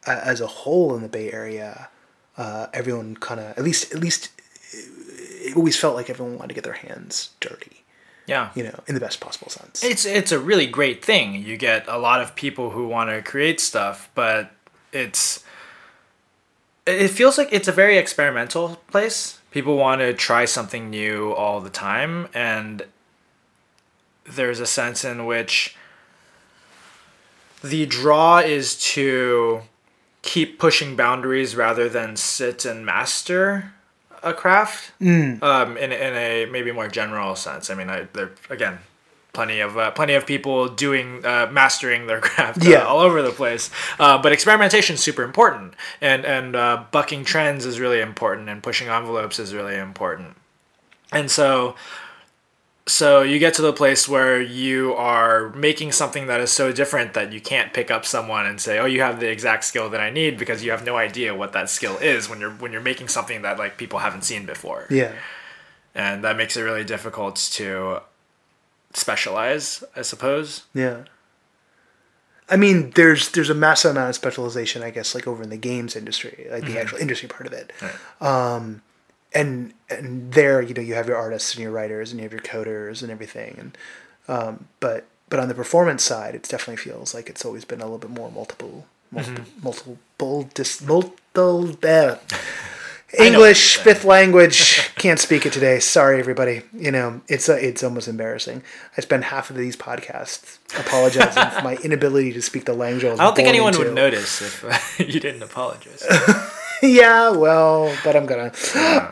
[0.07, 1.89] uh, as a whole in the Bay Area,
[2.37, 4.31] uh, everyone kind of at least at least
[4.73, 7.85] it always felt like everyone wanted to get their hands dirty,
[8.27, 8.51] Yeah.
[8.57, 9.83] you know, in the best possible sense.
[9.85, 11.35] It's it's a really great thing.
[11.35, 14.51] You get a lot of people who want to create stuff, but
[14.97, 15.45] it's
[16.87, 19.41] it feels like it's a very experimental place.
[19.51, 22.85] People want to try something new all the time, and
[24.25, 25.77] there's a sense in which
[27.63, 29.63] the draw is to
[30.23, 33.73] keep pushing boundaries rather than sit and master
[34.23, 34.93] a craft
[35.43, 37.71] um, in, in a maybe more general sense.
[37.71, 38.79] I mean, I, there again,
[39.37, 42.85] plenty of uh, plenty of people doing uh, mastering their craft uh, Yeah.
[42.91, 43.71] all over the place.
[44.01, 48.63] Uh, but experimentation is super important, and and uh, bucking trends is really important, and
[48.63, 50.31] pushing envelopes is really important.
[51.13, 51.77] And so,
[52.89, 57.15] so you get to the place where you are making something that is so different
[57.15, 60.01] that you can't pick up someone and say, "Oh, you have the exact skill that
[60.01, 62.81] I need," because you have no idea what that skill is when you're when you're
[62.93, 65.13] making something that like people haven't seen before Yeah.
[65.95, 68.01] and that makes it really difficult to
[68.97, 71.05] specialize i suppose Yeah.
[72.49, 75.57] I mean, there's there's a massive amount of specialization, I guess, like over in the
[75.57, 77.73] games industry, like the actual industry part of it.
[78.21, 78.83] Um,
[79.35, 82.31] and and there, you know, you have your artists and your writers and you have
[82.33, 83.57] your coders and everything.
[83.59, 83.79] And
[84.29, 87.85] um, but but on the performance side, it definitely feels like it's always been a
[87.85, 91.77] little bit more multiple, multiple, multiple, dis, multiple.
[91.83, 92.17] Uh,
[93.19, 95.79] English fifth language can't speak it today.
[95.79, 96.63] Sorry, everybody.
[96.73, 98.63] You know it's uh, it's almost embarrassing.
[98.97, 103.05] I spend half of these podcasts apologizing for my inability to speak the language.
[103.05, 103.85] I, i don't think anyone into.
[103.87, 106.05] would notice if uh, you didn't apologize
[106.83, 108.53] yeah, well, but I'm gonna.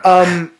[0.03, 0.51] Um,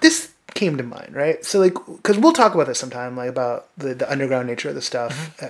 [0.00, 1.44] this came to mind, right?
[1.44, 4.74] So, like, because we'll talk about this sometime, like about the, the underground nature of
[4.74, 5.40] the stuff.
[5.42, 5.48] Uh,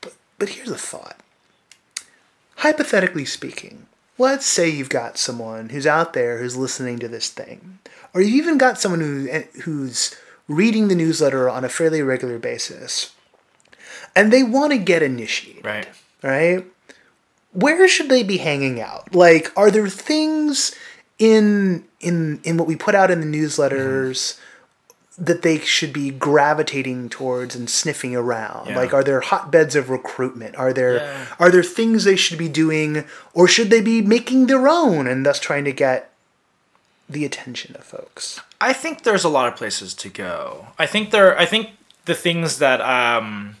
[0.00, 1.18] but but here's a thought.
[2.56, 3.86] Hypothetically speaking,
[4.22, 7.80] let's say you've got someone who's out there who's listening to this thing,
[8.14, 10.14] or you've even got someone who eh, who's
[10.48, 13.14] reading the newsletter on a fairly regular basis,
[14.14, 15.64] and they want to get initiated.
[15.64, 15.88] Right.
[16.22, 16.64] Right?
[17.52, 19.14] Where should they be hanging out?
[19.14, 20.72] Like, are there things
[21.18, 24.38] in in in what we put out in the newsletters
[25.18, 28.68] that they should be gravitating towards and sniffing around?
[28.68, 28.76] Yeah.
[28.76, 30.56] Like, are there hotbeds of recruitment?
[30.56, 31.26] Are there Yeah.
[31.38, 35.24] are there things they should be doing, or should they be making their own and
[35.26, 36.10] thus trying to get
[37.08, 38.40] the attention of folks?
[38.60, 40.68] I think there's a lot of places to go.
[40.78, 41.38] I think there.
[41.38, 41.70] I think
[42.06, 43.56] the things that um,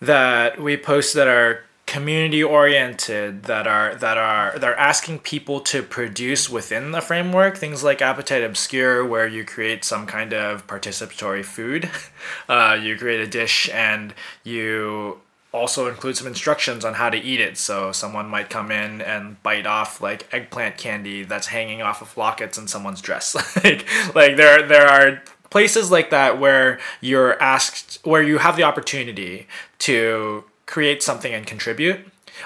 [0.00, 5.82] that we post that are community oriented, that are that are they're asking people to
[5.82, 7.56] produce within the framework.
[7.56, 11.90] Things like Appetite Obscure, where you create some kind of participatory food.
[12.48, 15.20] Uh, you create a dish and you
[15.52, 17.56] also include some instructions on how to eat it.
[17.56, 22.16] So someone might come in and bite off like eggplant candy that's hanging off of
[22.16, 23.34] lockets in someone's dress.
[23.64, 28.62] like like there there are places like that where you're asked where you have the
[28.62, 29.46] opportunity
[29.78, 31.98] to create something and contribute.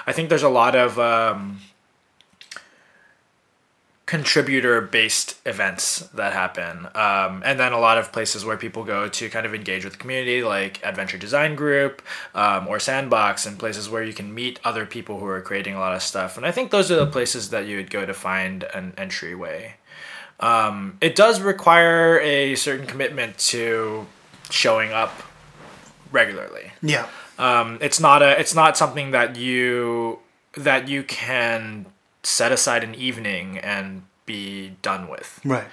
[0.07, 1.59] I think there's a lot of um,
[4.05, 9.07] contributor based events that happen um, and then a lot of places where people go
[9.07, 12.01] to kind of engage with the community like adventure design group
[12.33, 15.79] um, or sandbox and places where you can meet other people who are creating a
[15.79, 18.13] lot of stuff and i think those are the places that you would go to
[18.13, 19.73] find an entryway
[20.39, 24.05] um, it does require a certain commitment to
[24.49, 25.23] showing up
[26.11, 27.07] regularly Yeah.
[27.39, 30.19] Um, it's not a it's not something that you
[30.55, 31.85] that you can
[32.23, 35.65] set aside an evening and be done with Right.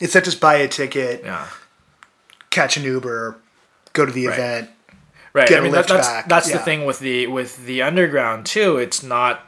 [0.00, 1.46] It's not just buy a ticket, yeah
[2.50, 3.36] catch an Uber,
[3.92, 4.34] go to the Right.
[4.38, 4.70] event.
[5.32, 8.46] right Get i mean that, that's back, that's the thing with the with the underground
[8.46, 9.46] too it's not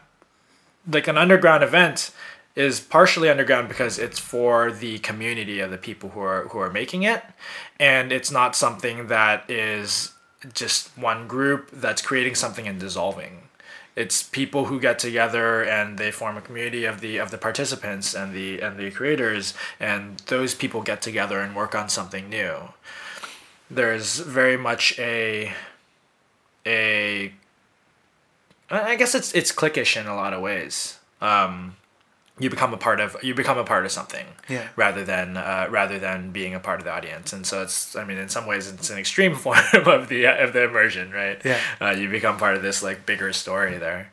[0.91, 2.11] like an underground event
[2.55, 6.71] is partially underground because it's for the community of the people who are who are
[6.71, 7.23] making it
[7.79, 10.13] and it's not something that is
[10.55, 13.43] just one group that's creating something and dissolving
[13.97, 18.15] it's people who get together and they form a community of the of the participants
[18.15, 22.55] and the and the creators and those people get together and work on something new
[23.71, 25.53] there's very much a
[26.67, 27.33] a
[28.71, 30.99] I guess it's it's cliquish in a lot of ways.
[31.21, 31.77] Um,
[32.41, 34.67] you become a part of you become a part of something Yeah.
[34.75, 38.03] rather than uh, rather than being a part of the audience and so it's i
[38.05, 41.61] mean in some ways it's an extreme form of the of the immersion right Yeah.
[41.81, 44.11] uh, you become part of this like bigger story there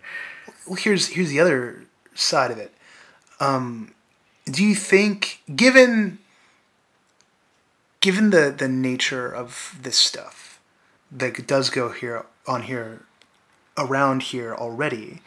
[0.68, 2.72] well, here's here's the other side of it.
[3.40, 3.94] Um,
[4.46, 6.20] do you think, given
[8.02, 10.60] given the the nature of this stuff
[11.12, 13.02] that does go here on here
[13.78, 15.22] around here already,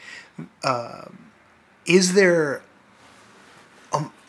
[0.64, 1.30] um,
[1.86, 2.62] is there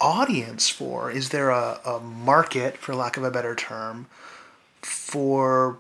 [0.02, 1.12] audience for?
[1.12, 4.08] Is there a, a market, for lack of a better term,
[4.82, 5.78] for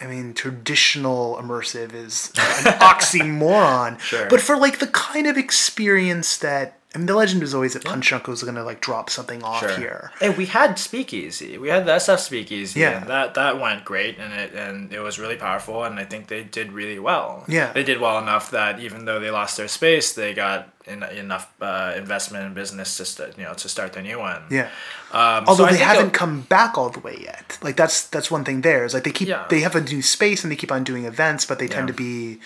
[0.00, 3.98] I mean, traditional immersive is an oxymoron.
[4.00, 4.28] Sure.
[4.28, 8.28] But for like the kind of experience that Mean, the legend was always that Punchdrunk
[8.28, 9.76] was going to like drop something off Sure.
[9.76, 10.12] here.
[10.20, 11.58] Hey, we had Speakeasy.
[11.58, 12.80] We had the SF Speakeasy.
[12.80, 13.00] Yeah.
[13.00, 16.28] And that that went great, and it and it was really powerful, and I think
[16.28, 17.44] they did really well.
[17.48, 17.72] Yeah.
[17.72, 21.52] They did well enough that even though they lost their space, they got en- enough
[21.60, 24.42] uh, investment in business to st- you know to start their new one.
[24.50, 24.68] Yeah.
[25.12, 27.58] Um, Although so they haven't it'll- come back all the way yet.
[27.62, 29.46] Like that's that's one thing there is like they keep Yeah.
[29.50, 31.92] they have a new space and they keep on doing events, but they tend Yeah.
[31.94, 32.40] to be.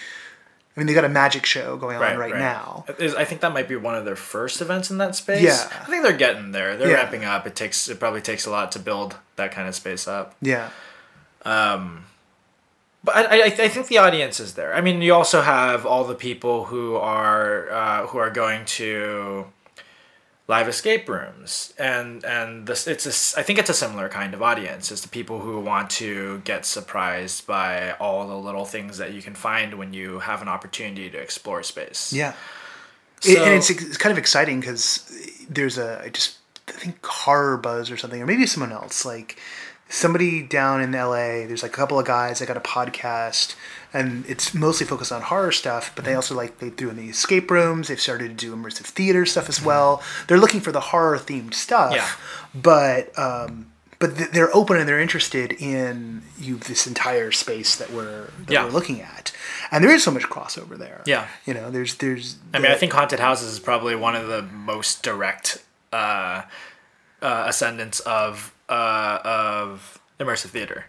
[0.78, 2.38] I mean, they got a magic show going on Right, right, right.
[2.38, 2.84] now.
[2.98, 5.42] Is- I think that might be one of their first events in that space.
[5.42, 5.68] Yeah.
[5.80, 6.76] I think they're getting there.
[6.76, 6.94] They're Yeah.
[7.02, 7.48] ramping up.
[7.48, 10.36] It takes it probably takes a lot to build that kind of space up.
[10.40, 10.68] Yeah.
[11.44, 12.04] Um,
[13.02, 14.74] But I, I, I think the audience is there.
[14.74, 19.46] I mean, you also have all the people who are uh, who are going to
[20.48, 24.42] live escape rooms, and and this it's a I think it's a similar kind of
[24.42, 24.90] audience.
[24.90, 29.20] It's the people who want to get surprised by all the little things that you
[29.22, 32.12] can find when you have an opportunity to explore space.
[32.12, 32.32] Yeah.
[33.24, 35.10] It- and it's, it's kind of exciting because
[35.50, 36.38] there's a I just
[36.68, 39.38] I think horror buzz or something or maybe someone else like
[39.90, 43.54] somebody down in LA there's like a couple of guys that got a podcast
[43.92, 47.08] and it's mostly focused on horror stuff but they also like they do in the
[47.08, 50.80] escape rooms they've started to do immersive theater stuff as well they're looking for the
[50.80, 52.08] horror themed stuff Yeah.
[52.54, 58.26] but um but they're open and they're interested in you this entire space that we're
[58.46, 58.64] that Yeah.
[58.64, 59.32] we're looking at
[59.72, 61.26] and there is so much crossover there Yeah.
[61.46, 64.42] you know there's there's I mean, I think haunted houses is probably one of the
[64.42, 66.42] most direct uh,
[67.22, 70.84] uh, ascendants of uh, of immersive theater.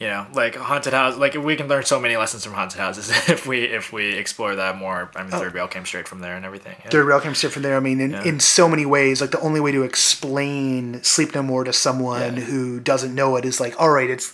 [0.00, 1.16] You know, like haunted house.
[1.16, 4.56] Like we can learn so many lessons from haunted houses if we if we explore
[4.56, 5.08] that more.
[5.14, 5.38] I mean, Oh.
[5.38, 6.74] third rail came straight from there and everything.
[6.84, 6.90] Yeah.
[6.90, 7.76] Third rail came straight from there.
[7.76, 11.42] I mean, in, in so many ways, like the only way to explain Sleep No
[11.42, 12.42] More to someone Yeah.
[12.42, 14.32] who doesn't know it is like, all right, it's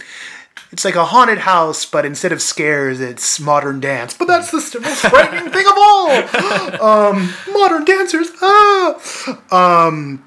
[0.73, 4.15] it's like a haunted house, but instead of scares, it's modern dance.
[4.15, 6.11] But that's the st- most frightening thing of all.
[7.11, 8.29] Um, modern dancers.
[8.41, 9.87] Ah.
[9.87, 10.25] Um,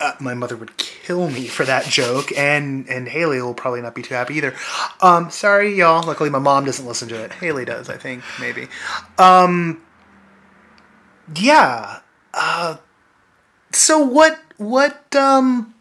[0.00, 3.94] uh, my mother would kill me for that joke, and and Haley will probably not
[3.94, 4.54] be too happy either.
[5.00, 6.06] Um, sorry, y'all.
[6.06, 7.32] Luckily, my mom doesn't listen to it.
[7.32, 8.68] Haley does, I think, maybe.
[9.18, 9.82] Um,
[11.34, 12.00] yeah.
[12.32, 12.76] Uh,
[13.72, 14.40] so what?
[14.56, 15.14] What?
[15.16, 15.74] Um,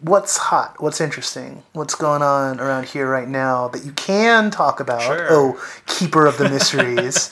[0.00, 0.80] what's hot?
[0.80, 1.62] What's interesting?
[1.72, 5.02] What's going on around here right now that you can talk about?
[5.02, 5.28] Sure.
[5.30, 7.30] Oh, keeper of the mysteries.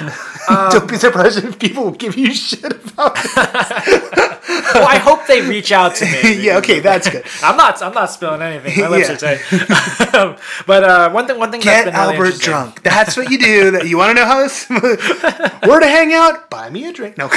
[0.48, 3.36] Don't be surprised if people give you shit about it.
[4.74, 6.40] well, I hope they reach out to me.
[6.42, 7.24] yeah, okay, that's good.
[7.42, 7.80] I'm not.
[7.82, 8.80] I'm not spilling anything.
[8.82, 9.14] My lips Yeah.
[9.14, 10.14] are tight.
[10.14, 10.36] Um,
[10.66, 11.38] but uh, one thing.
[11.38, 12.82] One thing Get that's been Albert interesting- drunk.
[12.82, 13.70] That's what you do.
[13.72, 16.50] That you want to know how this, where to hang out?
[16.50, 17.16] Buy me a drink.
[17.18, 17.28] No.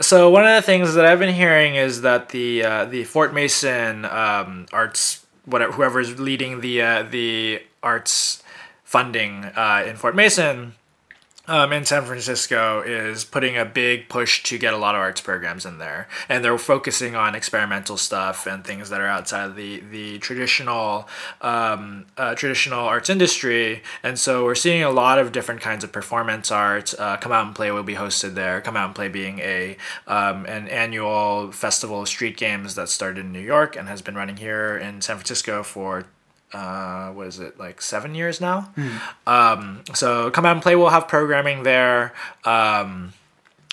[0.00, 3.34] So one of the things that I've been hearing is that the uh, the Fort
[3.34, 8.42] Mason um, arts whatever whoever's leading the uh, the arts
[8.84, 10.74] funding uh, in Fort Mason
[11.48, 15.20] um, in San Francisco is putting a big push to get a lot of arts
[15.20, 19.56] programs in there, and they're focusing on experimental stuff and things that are outside of
[19.56, 21.08] the the traditional
[21.40, 23.82] um, uh, traditional arts industry.
[24.02, 26.94] And so we're seeing a lot of different kinds of performance art.
[26.98, 28.60] Uh, Come out and play will be hosted there.
[28.60, 29.76] Come out and play being a
[30.06, 34.14] um, an annual festival of street games that started in New York and has been
[34.14, 36.04] running here in San Francisco for
[36.52, 38.72] uh, what is it like seven years now?
[39.26, 40.76] Um, so come out and play.
[40.76, 42.12] We'll have programming there.
[42.44, 43.12] Um,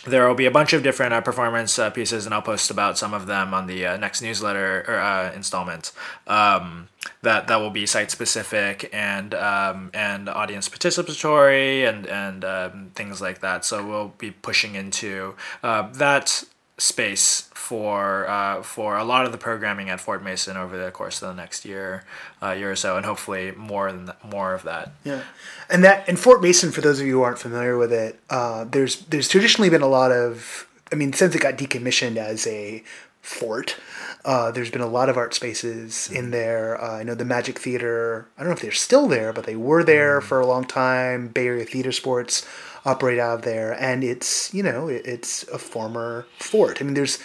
[0.06, 2.98] there will be a bunch of different uh, performance uh, pieces, and I'll post about
[2.98, 5.92] some of them on the uh, next newsletter or uh, installment.
[6.26, 6.88] Um,
[7.22, 13.22] that that will be site specific and um, and audience participatory and and um, things
[13.22, 13.66] like that.
[13.66, 16.44] So we'll be pushing into uh, that
[16.80, 21.22] space for uh, for a lot of the programming at Fort Mason over the course
[21.22, 22.04] of the next year
[22.42, 24.92] uh, year or so, and hopefully more than more of that.
[25.04, 25.22] Yeah,
[25.70, 28.64] and that and Fort Mason, for those of you who aren't familiar with it, uh,
[28.64, 30.68] there's there's traditionally been a lot of.
[30.92, 32.84] I mean, since it got decommissioned as a
[33.22, 33.78] fort,
[34.26, 36.82] uh, there's been a lot of art spaces in there.
[36.82, 38.28] Uh, I know the Magic Theater.
[38.38, 41.28] I don't know if they're still there, but they were there for a long time.
[41.28, 42.48] Bay Area Theater Sports
[42.90, 46.82] operate out of there, and it's you know it, it's a former fort.
[46.82, 47.20] I mean, there's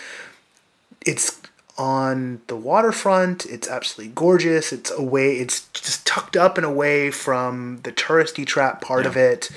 [1.05, 1.41] it's
[1.77, 3.47] on the waterfront.
[3.47, 4.73] It's absolutely gorgeous.
[4.73, 5.37] It's away.
[5.37, 9.51] It's just tucked up and away from the touristy trap part of it,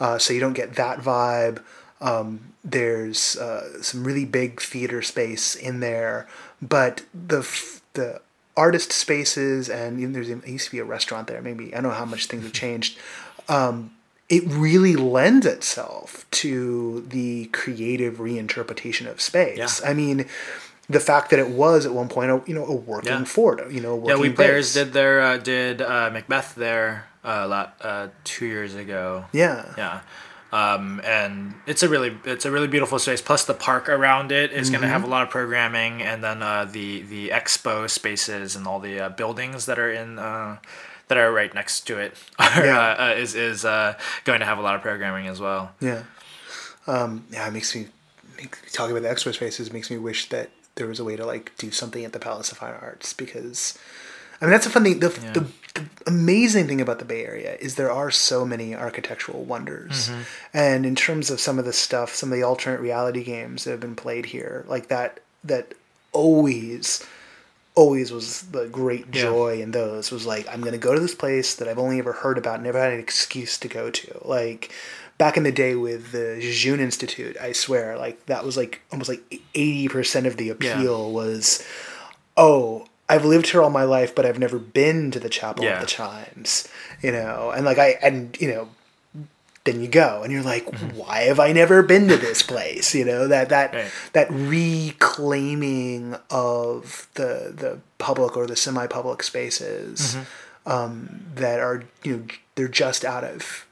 [0.00, 1.62] uh, so you don't get that vibe.
[2.00, 6.26] Um, there's uh, some really big theater space in there,
[6.60, 7.40] but the
[7.94, 8.20] the
[8.56, 11.40] artist spaces and know, there's it used to be a restaurant there.
[11.40, 12.98] Maybe I don't know how much things have changed.
[13.48, 13.92] Um,
[14.30, 19.58] it really lends itself to the creative reinterpretation of space.
[19.58, 19.90] Yeah.
[19.90, 20.24] I mean,
[20.88, 23.24] the fact that it was at one point a you know a working Yeah.
[23.24, 27.46] fort, you know, a Yeah, we players did their uh, did uh, Macbeth there uh,
[27.46, 29.26] la- uh, two years ago.
[29.32, 29.66] Yeah.
[29.76, 30.00] Yeah.
[30.52, 33.20] Um, and it's a really it's a really beautiful space.
[33.22, 34.92] Plus the park around it is going to Mm-hmm.
[34.92, 38.98] have a lot of programming, and then uh, the the expo spaces and all the
[39.00, 40.56] uh, buildings that are in uh,
[41.10, 42.78] that are right next to it are, Yeah.
[42.78, 45.72] uh, uh, is is uh, going to have a lot of programming as well.
[45.80, 46.04] Yeah.
[46.86, 47.88] Um, yeah, it makes me
[48.38, 51.26] make, talking about the expo spaces makes me wish that there was a way to
[51.26, 53.76] like do something at the Palace of Fine Arts because
[54.40, 55.00] I mean that's a fun thing.
[55.00, 59.44] The, the, the amazing thing about the Bay Area is there are so many architectural
[59.44, 60.10] wonders,
[60.54, 63.72] and in terms of some of the stuff, some of the alternate reality games that
[63.72, 65.74] have been played here, like that that
[66.12, 67.04] always
[67.80, 69.22] always was the great Yeah.
[69.28, 71.98] joy in those was like i'm going to go to this place that i've only
[71.98, 74.06] ever heard about never had an excuse to go to
[74.36, 74.62] like
[75.18, 79.08] back in the day with the Jejune Institute i swear like that was like almost
[79.14, 79.22] like
[79.54, 81.42] 80% of the appeal was
[82.36, 85.74] oh i've lived here all my life but i've never been to the chapel Yeah.
[85.74, 86.68] of the chimes
[87.02, 88.68] you know and like i and you know
[89.70, 90.96] then you go and you're like Mm-hmm.
[90.98, 93.90] why have i never been to this place you know that that Right.
[94.12, 100.70] that reclaiming of the the public or the semi-public spaces Mm-hmm.
[100.70, 102.22] um, that are you know
[102.54, 103.66] they're just out of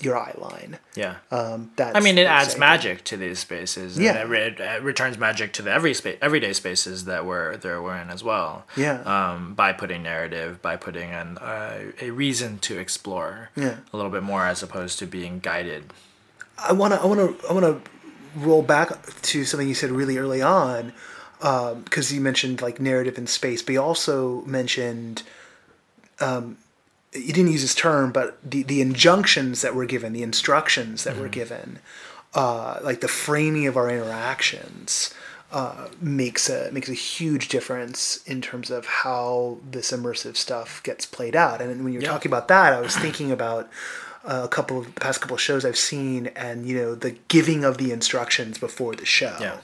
[0.00, 1.16] your eye line Yeah.
[1.32, 2.60] um, that's I mean, it adds exciting.
[2.60, 3.96] magic to these spaces.
[3.96, 4.22] and Yeah.
[4.22, 7.96] it, re- it returns magic to the every spa- everyday spaces that we're that we're
[7.96, 8.64] in as well.
[8.76, 9.00] Yeah.
[9.02, 13.50] Um, by putting narrative, by putting an uh, a reason to explore.
[13.56, 13.76] Yeah.
[13.92, 15.92] A little bit more as opposed to being guided.
[16.58, 17.90] I want to I want to I want to
[18.38, 18.90] roll back
[19.22, 20.92] to something you said really early on
[21.40, 25.22] because you mentioned like narrative in space, but you also mentioned
[26.20, 26.56] um,
[27.12, 31.16] you didn't use this term, but the the injunctions that were given, the instructions that
[31.16, 31.78] were given,
[32.34, 35.14] uh, like the framing of our interactions.
[35.50, 41.06] Uh, makes a makes a huge difference in terms of how this immersive stuff gets
[41.06, 41.62] played out.
[41.62, 42.10] And when you're Yeah.
[42.10, 43.66] talking about that, I was thinking about
[44.26, 47.64] uh, a couple of past couple of shows I've seen, and you know the giving
[47.64, 49.56] of the instructions before the show, Yeah.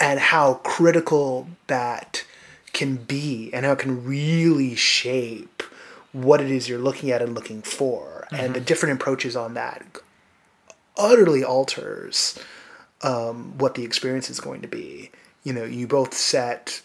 [0.00, 2.24] and how critical that
[2.72, 5.62] can be, and how it can really shape
[6.12, 9.84] what it is you're looking at and looking for, and the different approaches on that
[11.00, 12.38] utterly alters
[13.02, 15.10] um, what the experience is going to be.
[15.42, 16.82] You know, you both set.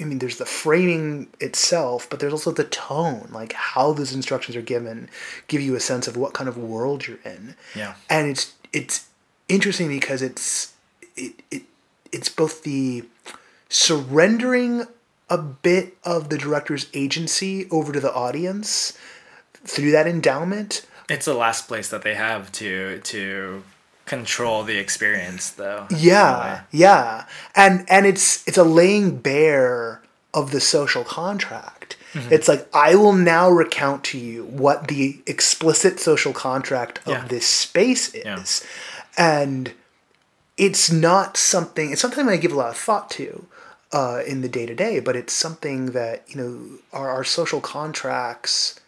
[0.00, 4.56] I mean, there's the framing itself, but there's also the tone, like how those instructions
[4.56, 5.08] are given,
[5.46, 7.56] give you a sense of what kind of world you're in.
[7.74, 7.94] Yeah.
[8.08, 9.08] And it's it's
[9.48, 10.72] interesting because it's
[11.16, 11.62] it, it
[12.12, 13.04] it's both the
[13.68, 14.86] surrendering
[15.30, 18.96] a bit of the director's agency over to the audience
[19.64, 23.62] through that endowment, It's the last place that they have to to
[24.06, 25.86] control the experience, though.
[25.88, 26.02] in a way.
[26.02, 30.02] Yeah, yeah, and and it's it's a laying bare
[30.34, 31.96] of the social contract.
[32.12, 32.32] Mm-hmm.
[32.32, 37.24] It's like I will now recount to you what the explicit social contract of Yeah.
[37.28, 38.42] this space is, Yeah.
[39.16, 39.72] and
[40.56, 41.90] it's not something.
[41.92, 43.46] It's something I give a lot of thought to
[43.94, 47.60] uh, in the day to day, but it's something that you know our our social
[47.60, 48.80] contracts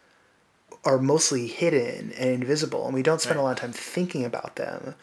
[0.84, 4.56] are mostly hidden and invisible, and we don't spend a lot of time thinking about
[4.56, 4.96] them.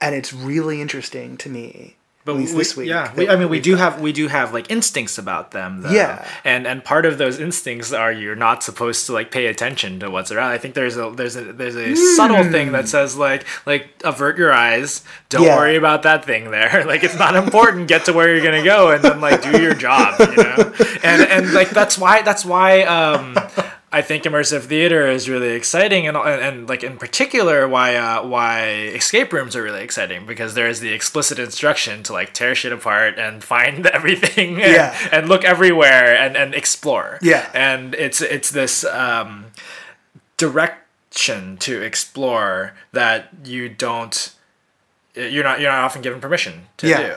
[0.00, 1.96] And it's really interesting to me.
[2.22, 2.88] But we, this week.
[2.88, 5.80] yeah, we, I mean, we do have we do have like instincts about them.
[5.80, 5.90] Though.
[5.90, 6.28] Yeah.
[6.44, 10.10] and and part of those instincts are you're not supposed to like pay attention to
[10.10, 10.50] what's around.
[10.52, 14.36] I think there's a there's a there's a subtle thing that says like like avert
[14.36, 15.44] your eyes, don't.
[15.44, 15.56] Yeah.
[15.56, 16.84] worry about that thing there.
[16.90, 17.88] Like it's not important.
[17.88, 20.20] Get to where you're gonna go, and then like do your job.
[20.20, 22.82] You know, and and like that's why that's why.
[22.82, 23.34] um
[23.92, 28.22] I think immersive theater is really exciting, and, and, and like in particular, why uh,
[28.24, 32.54] why escape rooms are really exciting because there is the explicit instruction to like tear
[32.54, 34.96] shit apart and find everything, and, Yeah.
[35.10, 37.18] and look everywhere and, and explore.
[37.20, 37.50] Yeah.
[37.52, 39.46] and it's it's this um,
[40.36, 44.34] direction to explore that you don't
[45.14, 47.02] you're not you're not often given permission to Yeah.
[47.02, 47.14] do.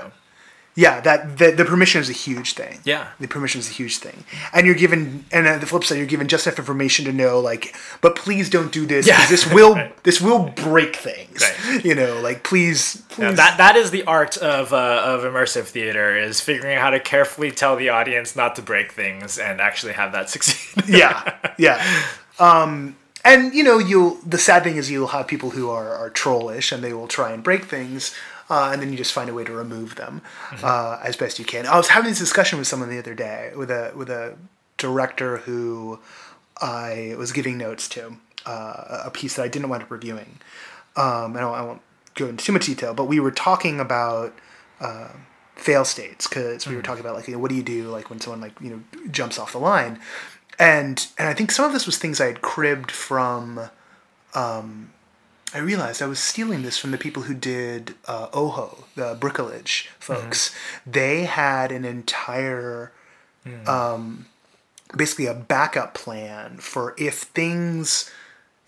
[0.76, 2.80] Yeah, that the, the permission is a huge thing.
[2.84, 3.10] Yeah.
[3.20, 6.08] the permission is a huge thing, and you're given, and on the flip side, you're
[6.08, 9.24] given just enough information to know, like, but please don't do this Yeah.
[9.28, 11.42] this will this will break things.
[11.42, 11.86] Right.
[11.86, 13.24] You know, like please, please.
[13.24, 16.90] Yeah, that that is the art of uh, of immersive theater is figuring out how
[16.90, 20.86] to carefully tell the audience not to break things and actually have that succeed.
[20.88, 21.80] yeah, yeah.
[22.40, 24.16] Um, and you know, you'll.
[24.26, 27.32] The sad thing is, you'll have people who are, are trollish and they will try
[27.32, 28.12] and break things,
[28.54, 30.22] uh, and then you just find a way to remove them
[30.62, 31.66] uh, as best you can.
[31.66, 34.38] I was having this discussion with someone the other day with a with a
[34.78, 36.00] director who
[36.62, 40.38] I was giving notes to uh, a piece that I didn't wind up reviewing.
[40.96, 41.82] Um, and I won't, I won't
[42.14, 44.38] go into too much detail, but we were talking about
[44.80, 45.10] uh,
[45.56, 48.12] fail states because we were talking about like you know, what do you do like
[48.12, 50.00] when someone like you know jumps off the line
[50.60, 53.70] and and i think some of this was things i had cribbed from
[54.34, 54.92] um
[55.54, 59.88] i realized i was stealing this from the people who did uh, oho the bricolage
[60.00, 60.54] folks.
[60.86, 62.92] They had an entire
[63.68, 64.26] um
[64.96, 68.10] basically a backup plan for if things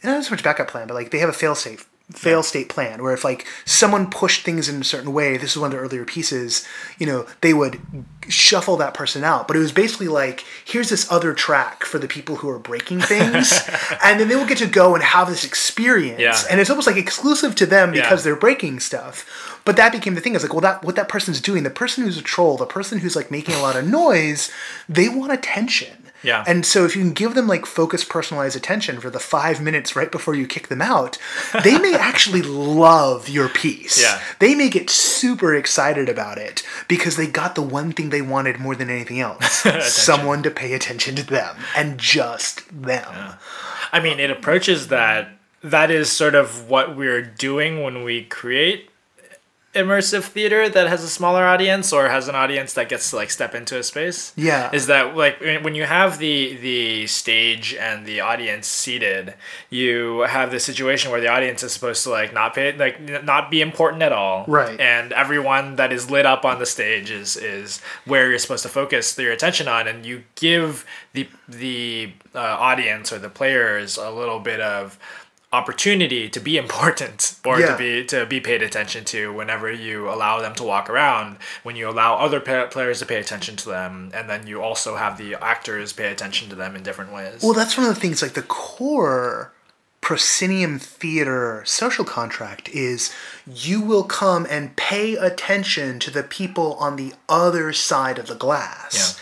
[0.04, 3.02] not so much backup plan, but like they have a fail safe fail state plan
[3.02, 5.78] where if like someone pushed things in a certain way, this is one of the
[5.84, 6.66] earlier pieces,
[7.00, 7.82] you know, they would
[8.30, 9.48] shuffle that person out.
[9.48, 13.02] But it was basically like, here's this other track for the people who are breaking
[13.02, 13.60] things.
[14.04, 16.20] and then they will get to go and have this experience.
[16.22, 16.38] Yeah.
[16.50, 18.32] And it's almost like exclusive to them because Yeah.
[18.32, 19.60] they're breaking stuff.
[19.66, 20.36] But that became the thing.
[20.36, 23.00] Is like, well, that what that person's doing, the person who's a troll, the person
[23.00, 24.52] who's like making a lot of noise,
[24.88, 26.05] they want attention.
[26.26, 26.44] Yeah.
[26.48, 29.96] And so if you can give them like focused, personalized attention for the five minutes
[29.96, 31.18] right before you kick them out,
[31.64, 34.02] they may actually love your piece.
[34.02, 34.20] Yeah.
[34.40, 38.60] They may get super excited about it because they got the one thing they wanted
[38.60, 39.64] more than anything else.
[39.84, 43.36] Someone to pay attention to them and just them.
[43.92, 45.30] I mean, it approaches that.
[45.62, 48.90] That is sort of what we're doing when we create
[49.76, 53.30] immersive theater that has a smaller audience or has an audience that gets to like
[53.30, 54.34] step into a space.
[54.36, 54.70] Yeah.
[54.74, 59.36] Is that like when you have the the stage and the audience seated,
[59.70, 63.52] you have the situation where the audience is supposed to like not pay like not
[63.52, 64.46] be important at all.
[64.48, 64.80] Right.
[64.80, 68.70] And everyone that is lit up on the stage is is where you're supposed to
[68.70, 74.10] focus your attention on and you give the the uh, audience or the players a
[74.10, 74.98] little bit of
[75.60, 77.72] opportunity to be important or Yeah.
[77.72, 81.76] to be to be paid attention to whenever you allow them to walk around when
[81.80, 85.14] you allow other pa- players to pay attention to them and then you also have
[85.18, 88.22] the actors pay attention to them in different ways Well, that's one of the things,
[88.22, 89.52] like the core
[90.02, 93.12] proscenium theater social contract is
[93.48, 98.36] you will come and pay attention to the people on the other side of the
[98.36, 99.20] glass.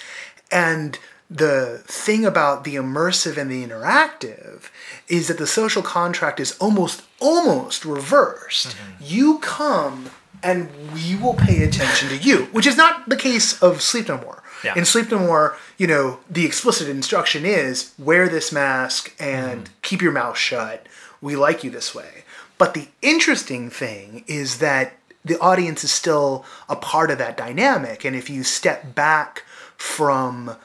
[0.51, 4.69] And the thing about the immersive and the interactive
[5.07, 8.75] is that the social contract is almost almost reversed.
[8.75, 9.03] Mm-hmm.
[9.03, 10.09] You come
[10.41, 14.17] and we will pay attention to you, which is not the case of Sleep No
[14.17, 14.43] More.
[14.63, 14.73] Yeah.
[14.75, 20.01] In Sleep No More, you know, the explicit instruction is wear this mask and keep
[20.01, 20.87] your mouth shut.
[21.21, 22.25] We like you this way.
[22.57, 24.93] But the interesting thing is that
[25.25, 28.03] the audience is still a part of that dynamic.
[28.03, 29.43] And if you step back
[29.77, 30.57] from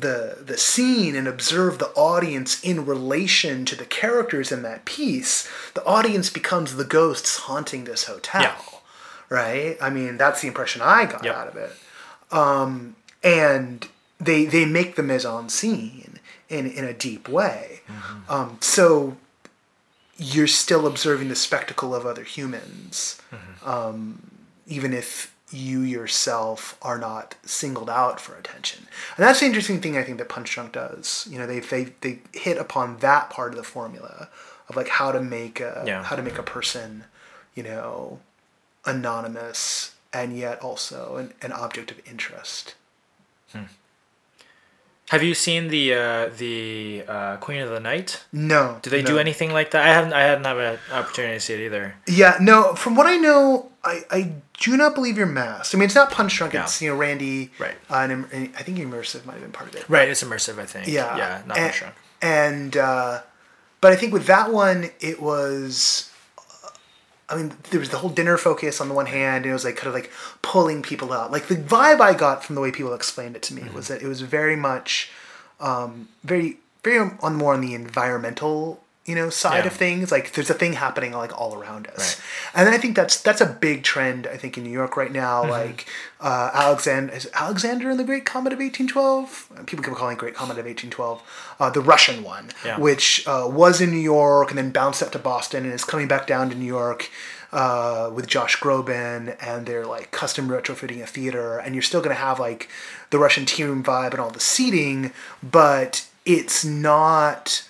[0.00, 5.48] the the scene and observe the audience in relation to the characters in that piece,
[5.74, 8.42] the audience becomes the ghosts haunting this hotel.
[8.42, 8.54] Yeah.
[9.30, 9.76] Right?
[9.80, 11.34] I mean, that's the impression I got Yep.
[11.36, 11.72] out of it
[12.32, 13.86] Um, and
[14.20, 16.18] they they make the mise en scene
[16.48, 17.80] in in a deep way.
[18.28, 19.16] Um, so
[20.16, 23.20] you're still observing the spectacle of other humans,
[23.64, 24.30] um,
[24.66, 28.86] even if you yourself are not singled out for attention.
[29.16, 31.26] And that's the interesting thing I think that Punchdrunk does.
[31.30, 34.28] You know, they they they hit upon that part of the formula
[34.68, 36.02] of like how to make a Yeah.
[36.02, 37.04] how to make a person,
[37.54, 38.20] you know,
[38.84, 42.74] anonymous and yet also an, an object of interest.
[43.52, 43.64] Hmm.
[45.10, 48.78] Have you seen the uh, the uh, queen of the night No.
[48.82, 49.08] do they no.
[49.12, 51.94] do anything like that i haven't i hadn't have an opportunity to see it either
[52.06, 52.74] Yeah, no.
[52.74, 55.74] From what I know, I, I do not believe you're masked.
[55.74, 56.52] I mean, it's not Punchdrunk.
[56.52, 56.64] Yeah.
[56.64, 57.50] It's you know Randy.
[57.58, 57.76] Right.
[57.88, 59.84] Uh, and, and I think immersive might have been part of it.
[59.88, 61.16] right it's immersive i think Yeah.
[61.16, 63.22] yeah not and, much drunk And uh,
[63.80, 66.10] but I think with that one, it was.
[67.30, 69.64] I mean, there was the whole dinner focus on the one hand, and it was
[69.64, 70.10] like kind of like
[70.42, 71.30] pulling people out.
[71.30, 74.02] Like the vibe I got from the way people explained it to me was that
[74.02, 75.10] it was very much,
[75.60, 79.68] um, very very on more on the environmental you know side Yeah.
[79.70, 80.12] of things.
[80.12, 82.16] Like there's a thing happening like all around us,
[82.54, 82.60] Right.
[82.66, 84.26] and I think that's that's a big trend.
[84.26, 85.50] I think in New York right now, Mm-hmm.
[85.50, 85.86] like
[86.20, 89.66] uh, Alexander is Alexander in the Great Comet of 1812.
[89.66, 91.22] People keep calling it Great Comet of 1812,
[91.60, 92.78] uh, the Russian one, Yeah.
[92.78, 96.06] which uh, was in New York and then bounced up to Boston and is coming
[96.08, 97.08] back down to New York.
[97.50, 102.14] Uh, with Josh Groban, and they're like custom retrofitting a theater, and you're still gonna
[102.14, 102.68] have like
[103.08, 107.62] the Russian tea room vibe and all the seating, but it's not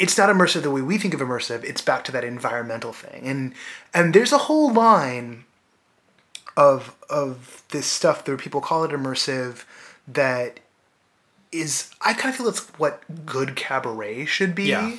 [0.00, 1.62] it's not immersive the way we think of immersive.
[1.62, 3.54] It's back to that environmental thing, and
[3.94, 5.44] and there's a whole line
[6.56, 9.64] of of this stuff that people call it immersive
[10.08, 10.60] that
[11.52, 14.64] is I kind of feel it's what good cabaret should be.
[14.64, 14.96] Yeah.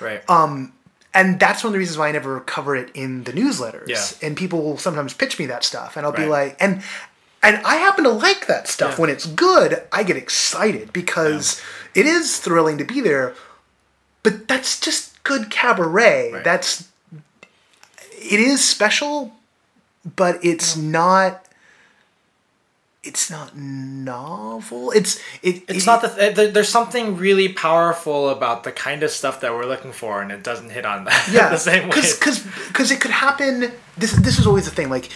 [0.00, 0.72] right um,
[1.14, 3.88] And that's one of the reasons why I never cover it in the newsletters.
[3.88, 4.26] Yeah.
[4.26, 6.82] And people will sometimes pitch me that stuff, and I'll be like, and
[7.42, 8.92] and I happen to like that stuff.
[8.92, 9.00] Yeah.
[9.00, 11.60] When it's good, I get excited because
[11.94, 13.34] it is thrilling to be there.
[14.22, 16.32] But that's just good cabaret.
[16.32, 16.44] Right.
[16.44, 16.88] That's
[18.12, 19.32] it is special,
[20.16, 21.44] but it's not
[23.02, 24.92] it's not novel.
[24.92, 25.64] It's it.
[25.66, 29.52] It's it- not the th- there's something really powerful about the kind of stuff that
[29.52, 31.96] we're looking for, and it doesn't hit on that yeah the same way.
[31.96, 33.72] because because it could happen.
[33.98, 34.88] This this is always the thing.
[34.88, 35.08] Like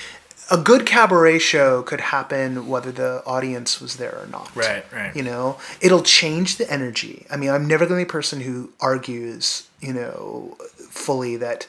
[0.51, 4.55] a good cabaret show could happen whether the audience was there or not.
[4.55, 5.15] Right, right.
[5.15, 7.27] You know, it'll change the energy.
[7.31, 10.57] I mean, I'm never the only person who argues, you know,
[10.89, 11.67] fully that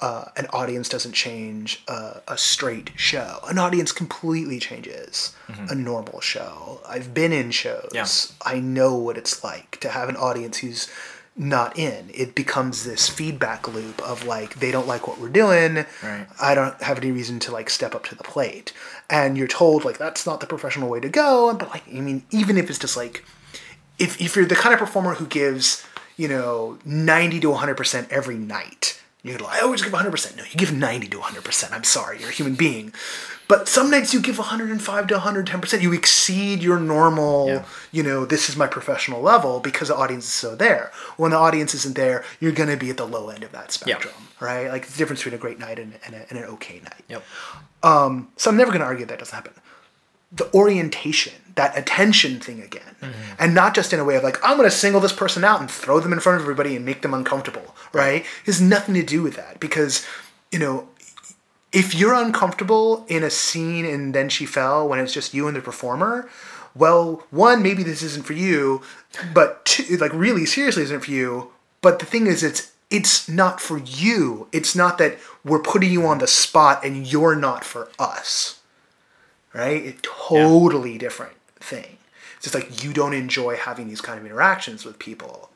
[0.00, 3.40] uh, an audience doesn't change a, a straight show.
[3.48, 5.34] An audience completely changes
[5.70, 6.80] a normal show.
[6.86, 7.90] I've been in shows.
[7.94, 8.06] Yeah.
[8.44, 10.90] I know what it's like to have an audience who's
[11.36, 12.10] not in.
[12.14, 15.84] It becomes this feedback loop of like they don't like what we're doing.
[16.02, 16.26] Right.
[16.40, 18.72] I don't have any reason to like step up to the plate.
[19.10, 21.54] And you're told like that's not the professional way to go.
[21.54, 23.24] But like I mean, even if it's just like
[23.98, 25.84] if if you're the kind of performer who gives,
[26.16, 30.36] you know, 90 to 100% every night, you're like, oh, I always give 100%.
[30.36, 31.72] No, you give 90 to 100%.
[31.72, 32.92] I'm sorry, you're a human being.
[33.48, 35.80] But some nights you give 105 to 110%.
[35.80, 37.64] You exceed your normal, Yeah.
[37.92, 40.90] you know, this is my professional level because the audience is so there.
[41.16, 43.70] When the audience isn't there, you're going to be at the low end of that
[43.70, 44.68] spectrum, right?
[44.68, 47.04] Like the difference between a great night and, and, a, and an okay night.
[47.08, 47.22] Yep.
[47.82, 49.52] Um, so I'm never going to argue that doesn't happen.
[50.32, 53.12] The orientation, that attention thing again, mm-hmm.
[53.38, 55.60] and not just in a way of like I'm going to single this person out
[55.60, 58.26] and throw them in front of everybody and make them uncomfortable, right?
[58.44, 60.04] Has nothing to do with that because
[60.50, 60.88] you know
[61.72, 65.56] if you're uncomfortable in a scene and then she fell when it's just you and
[65.56, 66.28] the performer,
[66.74, 68.82] well, one maybe this isn't for you,
[69.32, 71.50] but two, like really seriously isn't for you.
[71.80, 74.48] But the thing is, it's it's not for you.
[74.52, 78.60] It's not that we're putting you on the spot and you're not for us,
[79.52, 79.84] right?
[79.86, 81.98] A totally different thing.
[82.36, 85.50] It's just like you don't enjoy having these kind of interactions with people.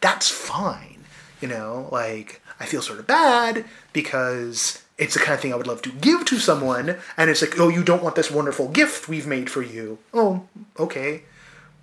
[0.00, 1.04] That's fine,
[1.40, 1.88] you know.
[1.90, 5.82] Like I feel sort of bad because it's the kind of thing I would love
[5.82, 9.26] to give to someone, and it's like, oh, you don't want this wonderful gift we've
[9.26, 9.98] made for you.
[10.14, 11.22] Oh, okay.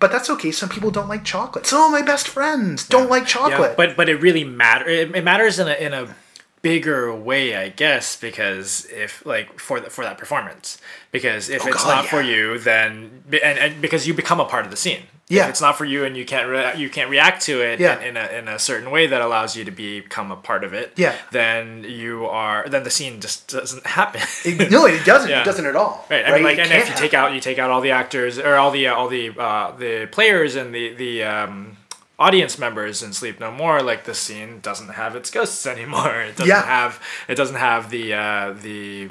[0.00, 0.50] But that's okay.
[0.50, 1.66] Some people don't like chocolate.
[1.66, 3.70] Some of my best friends don't like chocolate.
[3.70, 4.86] Yeah, but but it really matter.
[4.88, 6.14] It, it matters in a in a
[6.60, 10.78] bigger way, I guess, because if like for the, for that performance,
[11.12, 14.44] because if Oh, it's God, not for you, then and, and because you become a
[14.44, 15.04] part of the scene.
[15.28, 15.44] Yeah.
[15.44, 17.98] If it's not for you and you can't re- you can't react to it Yeah.
[18.00, 20.74] in, in a in a certain way that allows you to become a part of
[20.74, 20.92] it.
[20.96, 21.14] Yeah.
[21.32, 24.20] Then you are then the scene just doesn't happen.
[24.44, 25.30] It- no, it doesn't.
[25.30, 25.40] Yeah.
[25.40, 26.06] It doesn't at all.
[26.10, 26.26] Right.
[26.26, 27.30] I mean, like, It and if you take happen.
[27.30, 30.08] out you take out all the actors or all the uh, all the uh, the
[30.12, 31.78] players and the the um,
[32.18, 36.20] audience members in Sleep No More, like the scene doesn't have its ghosts anymore.
[36.20, 36.62] It doesn't Yeah.
[36.66, 39.08] have it doesn't have the uh, the.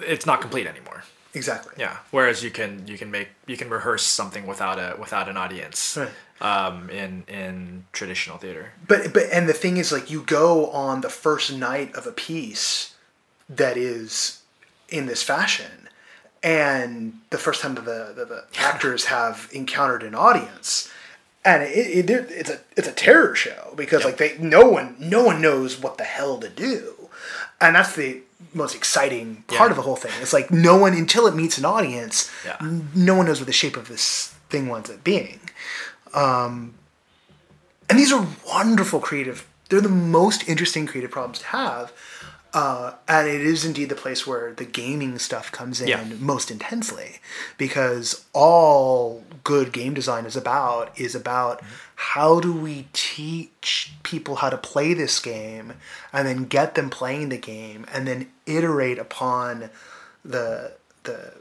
[0.00, 1.04] It's not complete anymore.
[1.36, 1.74] Exactly.
[1.78, 1.98] Yeah.
[2.10, 5.96] Whereas you can you can make you can rehearse something without a without an audience.
[5.96, 6.10] Right.
[6.38, 8.72] Um, in in traditional theater.
[8.88, 12.12] But but and the thing is, like, you go on the first night of a
[12.12, 12.94] piece
[13.48, 14.42] that is
[14.90, 15.88] in this fashion,
[16.42, 20.90] and the first time that the, the, the actors have encountered an audience,
[21.44, 24.94] and it, it, it- it's a it's a terror show because like they no one
[24.98, 27.08] no one knows what the hell to do,
[27.62, 28.20] and that's the
[28.54, 29.70] most exciting part Yeah.
[29.70, 30.12] of the whole thing.
[30.20, 32.56] It's like no one until it meets an audience, Yeah.
[32.94, 35.40] no one knows what the shape of this thing winds up being
[37.88, 41.92] and these are wonderful creative they're the most interesting creative problems to have
[42.54, 46.04] uh, and it is indeed the place where the gaming stuff comes in Yeah.
[46.20, 47.18] most intensely
[47.58, 51.74] because all good game design is about is about mm-hmm.
[51.94, 55.74] how do we teach people how to play this game
[56.12, 59.70] and then get them playing the game and then iterate upon
[60.24, 60.72] the
[61.04, 61.32] the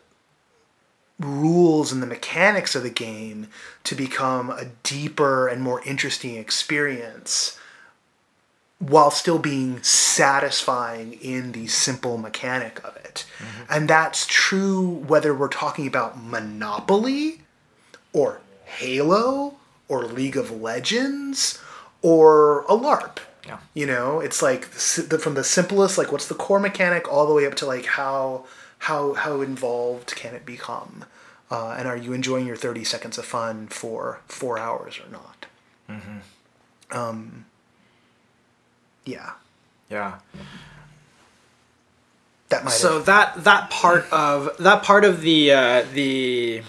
[1.20, 3.48] rules and the mechanics of the game
[3.84, 7.58] to become a deeper and more interesting experience
[8.78, 13.26] while still being satisfying in the simple mechanic of it.
[13.40, 13.64] Mm-hmm.
[13.74, 17.40] And that's true whether we're talking about Monopoly
[18.16, 19.56] or Halo
[19.88, 21.60] or League of Legends
[22.02, 23.20] or a LARP.
[23.46, 23.60] Yeah.
[23.76, 27.34] You know, it's like the from the simplest, like what's the core mechanic, all the
[27.34, 28.46] way up to like how
[28.80, 31.06] how how involved can it become,
[31.52, 35.46] uh, and are you enjoying your thirty seconds of fun for four hours or not?
[35.90, 36.98] Mm-hmm.
[36.98, 37.46] Um,
[39.06, 39.34] yeah,
[39.92, 40.16] Yeah.
[42.50, 42.72] that might.
[42.74, 46.64] so that that part of that part of the uh, the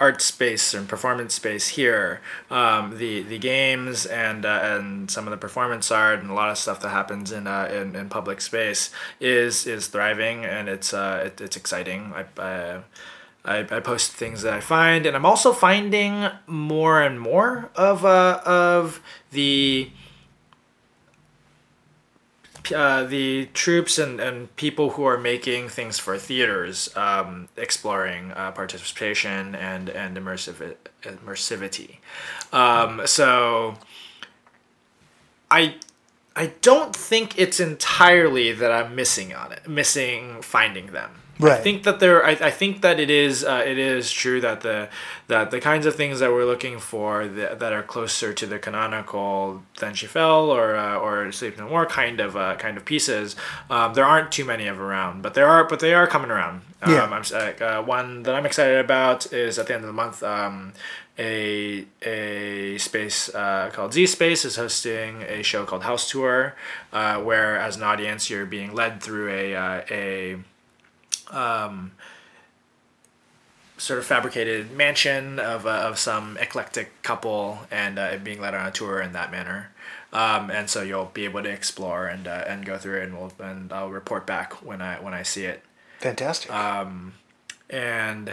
[0.00, 2.20] art space and performance space here,
[2.50, 6.50] um, the the games and uh, and some of the performance art and a lot
[6.50, 8.90] of stuff that happens in uh, in, in public space
[9.20, 12.12] is is thriving and it's uh, it, it's exciting.
[12.14, 12.80] I, I
[13.44, 18.04] I, I post things that I find, and I'm also finding more and more of
[18.04, 19.90] uh, of the
[22.72, 28.52] uh, the troupes and, and people who are making things for theaters um, exploring uh,
[28.52, 31.96] participation and and immersive immersivity.
[32.52, 33.76] Um, so
[35.50, 35.76] I
[36.36, 41.17] I don't think it's entirely that I'm missing on it, missing finding them.
[41.40, 41.60] Right.
[41.60, 42.24] I think that there.
[42.24, 43.44] I, I think that it is.
[43.44, 44.88] Uh, it is true that the
[45.28, 48.58] that the kinds of things that we're looking for that, that are closer to the
[48.58, 52.84] canonical than She Fell or uh, or Sleep No More kind of uh, kind of
[52.84, 53.36] pieces.
[53.70, 55.64] Um, there aren't too many of around, but there are.
[55.64, 56.62] But they are coming around.
[56.82, 57.04] Um, Yeah.
[57.04, 57.22] I'm,
[57.60, 60.22] uh, one that I'm excited about is at the end of the month.
[60.22, 60.72] Um,
[61.20, 66.54] a a space uh, called Z Space is hosting a show called House Tour,
[66.92, 70.36] uh, where as an audience you're being led through a uh, a
[71.30, 71.92] um,
[73.76, 78.66] sort of fabricated mansion of, uh, of some eclectic couple and uh, being led on
[78.66, 79.70] a tour in that manner.
[80.12, 83.18] Um, and so you'll be able to explore and uh, and go through it, and
[83.18, 85.62] we'll and I'll report back when I when I see it.
[85.98, 86.50] Fantastic.
[86.50, 87.12] Um,
[87.68, 88.32] and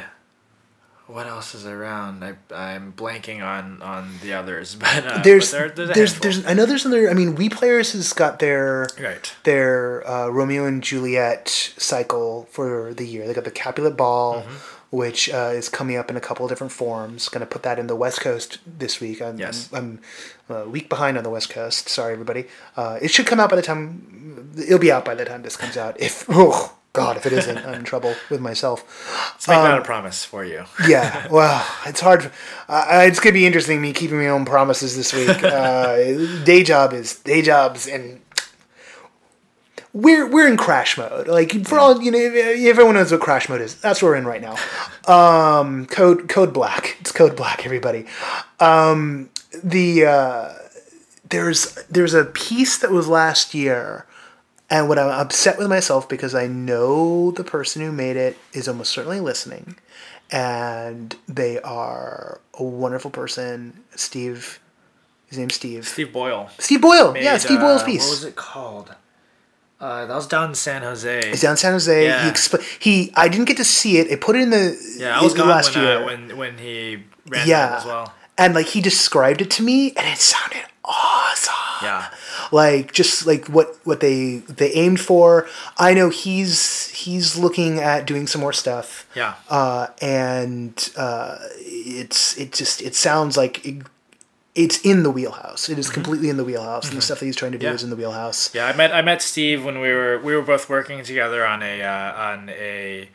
[1.07, 2.23] what else is around?
[2.23, 6.45] I I'm blanking on on the others, but uh, there's but there- there's there's, there's
[6.45, 7.09] I know there's another.
[7.09, 9.33] I mean, We Players has got their right.
[9.43, 11.47] their uh, Romeo and Juliet
[11.77, 13.27] cycle for the year.
[13.27, 14.97] They got the Capulet Ball, Mm-hmm.
[14.97, 17.27] which uh, is coming up in a couple of different forms.
[17.29, 19.21] Going to put that in the West Coast this week.
[19.21, 19.69] I'm, Yes.
[19.73, 19.99] I'm,
[20.49, 21.89] I'm a week behind on the West Coast.
[21.89, 22.45] Sorry, everybody.
[22.77, 24.51] Uh, it should come out by the time.
[24.57, 25.99] It'll be out by the time this comes out.
[25.99, 28.83] If oh God, if it isn't, I'm in trouble with myself.
[29.33, 30.65] Let's make Um, that a promise for you.
[30.87, 32.31] Yeah, well, it's hard.
[32.69, 35.43] Uh, it's gonna be interesting me keeping my own promises this week.
[35.43, 38.21] Uh, day job is day jobs, and
[39.93, 41.27] we're we're in crash mode.
[41.27, 43.75] Like for all you know, everyone knows what crash mode is.
[43.79, 44.55] That's what we're in right now.
[45.07, 46.97] Um, code code black.
[46.99, 47.65] It's code black.
[47.65, 48.05] Everybody.
[48.59, 49.29] Um,
[49.63, 50.53] the uh,
[51.29, 54.05] there's there's a piece that was last year.
[54.69, 58.67] And what I'm upset with myself because I know the person who made it is
[58.67, 59.77] almost certainly listening,
[60.31, 63.83] and they are a wonderful person.
[63.95, 64.59] Steve,
[65.27, 65.87] his name's Steve.
[65.87, 66.49] Steve Boyle.
[66.57, 67.15] Steve Boyle.
[67.15, 68.03] yeah, made, Steve Boyle's uh, piece.
[68.05, 68.95] What was it called?
[69.79, 71.19] Uh, that was down in San Jose.
[71.19, 72.05] It's down in San Jose.
[72.05, 74.09] He expl- he I didn't get to see it.
[74.09, 75.97] They put it in the yeah, I was gone last when, year.
[75.97, 78.13] uh, when when he ran yeah, as well.
[78.37, 81.53] and like he described it to me, and it sounded awesome.
[81.83, 82.07] Yeah,
[82.51, 85.47] like just like what what they they aimed for.
[85.77, 89.05] I know he's he's looking at doing some more stuff.
[89.15, 93.83] yeah, uh, and uh, it's it just it sounds like it,
[94.55, 95.67] it's in the wheelhouse.
[95.67, 97.71] It is completely in the wheelhouse, and the stuff that he's trying to do Mm-hmm.
[97.71, 97.75] Yeah.
[97.75, 98.55] is in the wheelhouse.
[98.55, 98.67] yeah.
[98.67, 101.81] I met I met Steve when we were we were both working together on a
[101.81, 103.09] uh, on a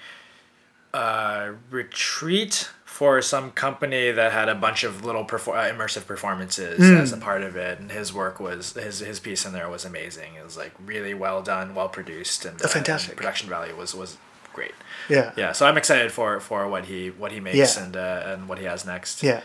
[0.93, 2.69] uh, retreat
[3.01, 6.97] for some company that had a bunch of little perfor- uh, immersive performances Hmm.
[7.05, 9.87] as a part of it, and his work was his his piece in there was
[9.87, 10.35] amazing.
[10.39, 13.17] It was like really well done, well produced, and, uh, and fantastic.
[13.17, 14.19] production value was was
[14.53, 14.75] great.
[15.09, 17.83] Yeah, Yeah, so I'm excited for for what he what he makes Yeah.
[17.85, 19.23] and uh, and what he has next.
[19.23, 19.41] yeah,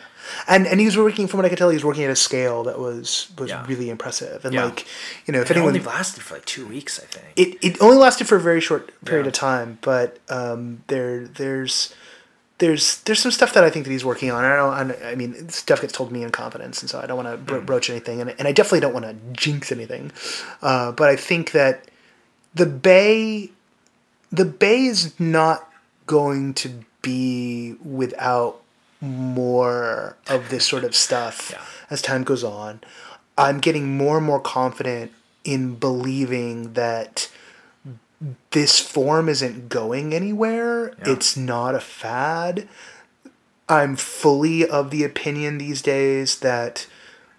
[0.53, 1.69] and and he was working from what I could tell.
[1.75, 3.63] He was working at a scale that was was Yeah.
[3.71, 4.65] really impressive, and Yeah.
[4.65, 4.79] like
[5.25, 5.69] you know, if It anyone.
[5.75, 7.27] only lasted for like two weeks, I think.
[7.43, 10.07] it, it only lasted for a very short period of time, but
[10.39, 11.93] um, there there's
[12.59, 14.45] there's there's some stuff that I think that he's working on.
[14.45, 14.91] I don't.
[15.03, 17.29] I, I mean, stuff gets told to me in confidence, and so I don't want
[17.29, 17.65] to bro- Mm.
[17.65, 20.11] broach anything, and and I definitely don't want to jinx anything.
[20.61, 21.85] Uh, but I think that
[22.53, 23.51] the Bay,
[24.31, 25.69] the Bay is not
[26.07, 26.69] going to
[27.01, 28.61] be without
[29.01, 31.61] more of this sort of stuff Yeah.
[31.89, 32.81] as time goes on.
[33.37, 35.11] I'm getting more and more confident
[35.43, 37.29] in believing that
[38.51, 40.89] this form isn't going anywhere.
[40.89, 41.13] Yeah.
[41.13, 42.67] It's not a fad.
[43.67, 46.87] I'm fully of the opinion these days that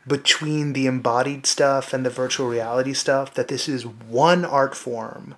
[0.07, 5.34] between the embodied stuff and the virtual reality stuff that this is one art form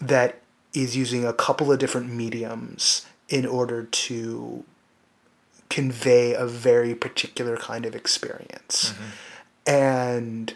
[0.00, 0.40] that
[0.74, 4.64] is using a couple of different mediums in order to
[5.68, 8.92] convey a very particular kind of experience.
[8.92, 9.70] Mm-hmm.
[9.70, 10.54] And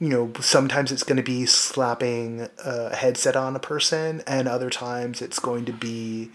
[0.00, 4.70] you know, sometimes it's going to be slapping a headset on a person, and other
[4.70, 6.30] times it's going to be,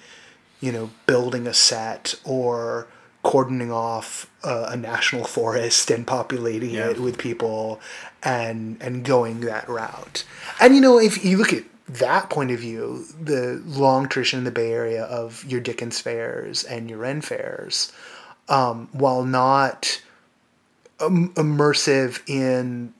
[0.61, 2.88] you know, building a set or
[3.24, 6.89] cordoning off a, a national forest and populating Yeah.
[6.91, 7.82] it with people
[8.22, 10.24] and and going that route.
[10.61, 14.45] And you know, if you look at that point of view, the long tradition in
[14.45, 17.91] the Bay Area of your Dickens fairs and your Ren fairs,
[18.47, 20.01] um, while not
[21.01, 22.93] im- immersive in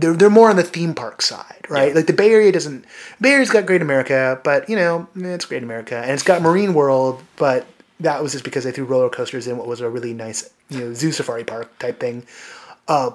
[0.00, 1.88] they're they're more on the theme park side, right?
[1.88, 1.94] Yeah.
[1.94, 2.84] Like the Bay Area doesn't.
[3.20, 6.74] Bay Area's got Great America, but you know it's Great America, and it's got Marine
[6.74, 7.66] World, but
[8.00, 10.78] that was just because they threw roller coasters in what was a really nice, you
[10.80, 12.24] know, zoo safari park type thing.
[12.88, 13.10] Uh,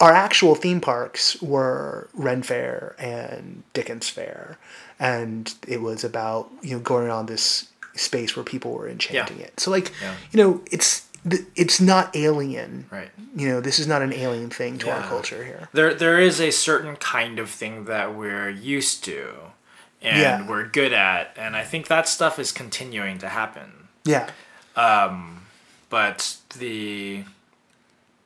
[0.00, 4.58] our actual theme parks were Ren Fair and Dickens Fair,
[4.98, 9.44] and it was about you know going around this space where people were enchanting Yeah.
[9.46, 9.60] it.
[9.60, 10.14] So like Yeah.
[10.32, 11.03] you know it's
[11.56, 12.86] it's not alien.
[12.90, 13.10] Right.
[13.36, 15.68] You know this is not an alien thing to our culture here.
[15.72, 19.30] there there is a certain kind of thing that we're used to
[20.02, 20.46] and Yeah.
[20.48, 24.28] we're good at and i think that stuff is continuing to happen Yeah.
[24.76, 25.46] Um,
[25.88, 27.24] but the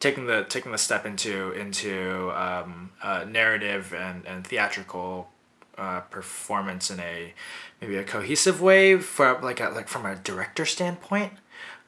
[0.01, 5.29] taking the taking the step into into um, uh, narrative and, and theatrical
[5.77, 7.33] uh, performance in a
[7.81, 11.33] maybe a cohesive way for like a, like from a director standpoint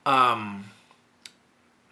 [0.07, 0.67] um,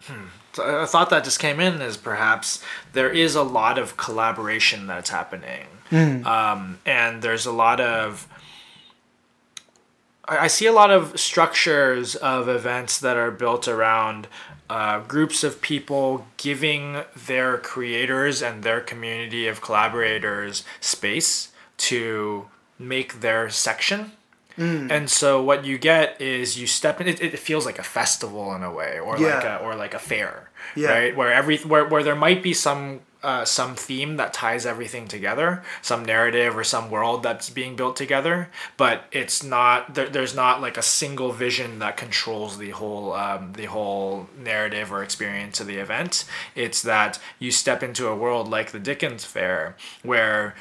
[0.08, 0.60] hmm.
[0.60, 5.10] A thought that just came in is perhaps there is a lot of collaboration that's
[5.10, 5.66] happening
[6.24, 8.26] um, and there's a lot of
[10.26, 14.28] I I see a lot of structures of events that are built around
[14.68, 22.48] uh, groups of people giving their creators and their community of collaborators space to
[22.78, 24.12] make their section.
[24.58, 27.06] And so what you get is you step in.
[27.08, 29.98] It, it feels like a festival in a way, or like a or like a
[29.98, 30.90] fair, Yeah.
[30.90, 31.16] right?
[31.16, 35.62] Where every where, where there might be some uh, some theme that ties everything together,
[35.82, 40.60] some narrative or some world that's being built together, but it's not there, there's not
[40.60, 45.66] like a single vision that controls the whole um, the whole narrative or experience of
[45.66, 46.24] the event.
[46.54, 50.54] It's that you step into a world like the Dickens Fair, where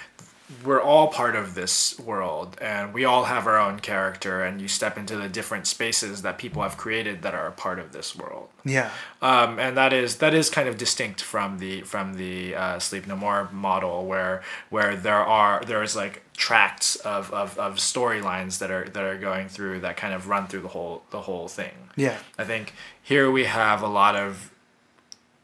[0.64, 4.68] we're all part of this world and we all have our own character and you
[4.70, 8.16] step into the different spaces that people have created that are a part of this
[8.16, 8.90] world Yeah.
[9.22, 13.08] um, and that is that is kind of distinct from the from the uh, sleep
[13.08, 18.72] no more model where where there are there's like tracts of, of, of storylines that
[18.72, 21.74] are that are going through that kind of run through the whole the whole thing
[21.98, 22.18] Yeah.
[22.38, 22.74] I think
[23.04, 24.52] here we have a lot of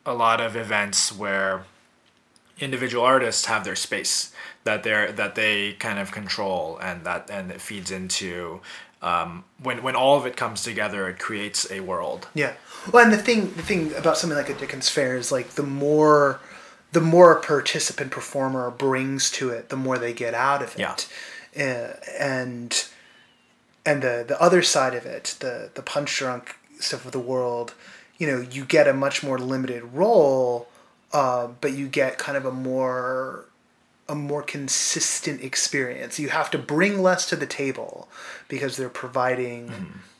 [0.06, 1.66] a lot of events where
[2.60, 4.32] individual artists have their space
[4.64, 8.62] that they're that they kind of control and that and it feeds into
[9.02, 12.54] um, when when all of it comes together it creates a world Yeah.
[12.92, 15.64] Well, and the thing the thing about something like a Dickens Fair is like the
[15.64, 16.40] more
[16.92, 20.80] the more a participant performer brings to it, the more they get out of it.
[20.80, 20.96] Yeah.
[21.58, 22.86] Uh, and
[23.86, 26.50] and the the other side of it, the the Punchdrunk
[26.80, 27.74] stuff of the world,
[28.18, 30.68] you know, you get a much more limited role,
[31.14, 33.46] uh, but you get kind of a more
[34.10, 36.20] a more consistent experience.
[36.20, 38.10] You have to bring less to the table
[38.50, 39.72] because they're providing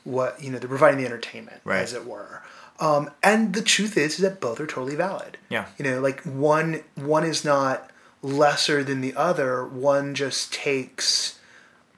[0.04, 1.80] what you know they're providing the entertainment, Right.
[1.82, 2.42] as it were.
[2.80, 5.36] Um, and the truth is, is that both are totally valid.
[5.48, 5.66] Yeah.
[5.78, 7.90] You know, like one one is not
[8.22, 9.64] lesser than the other.
[9.66, 11.38] One just takes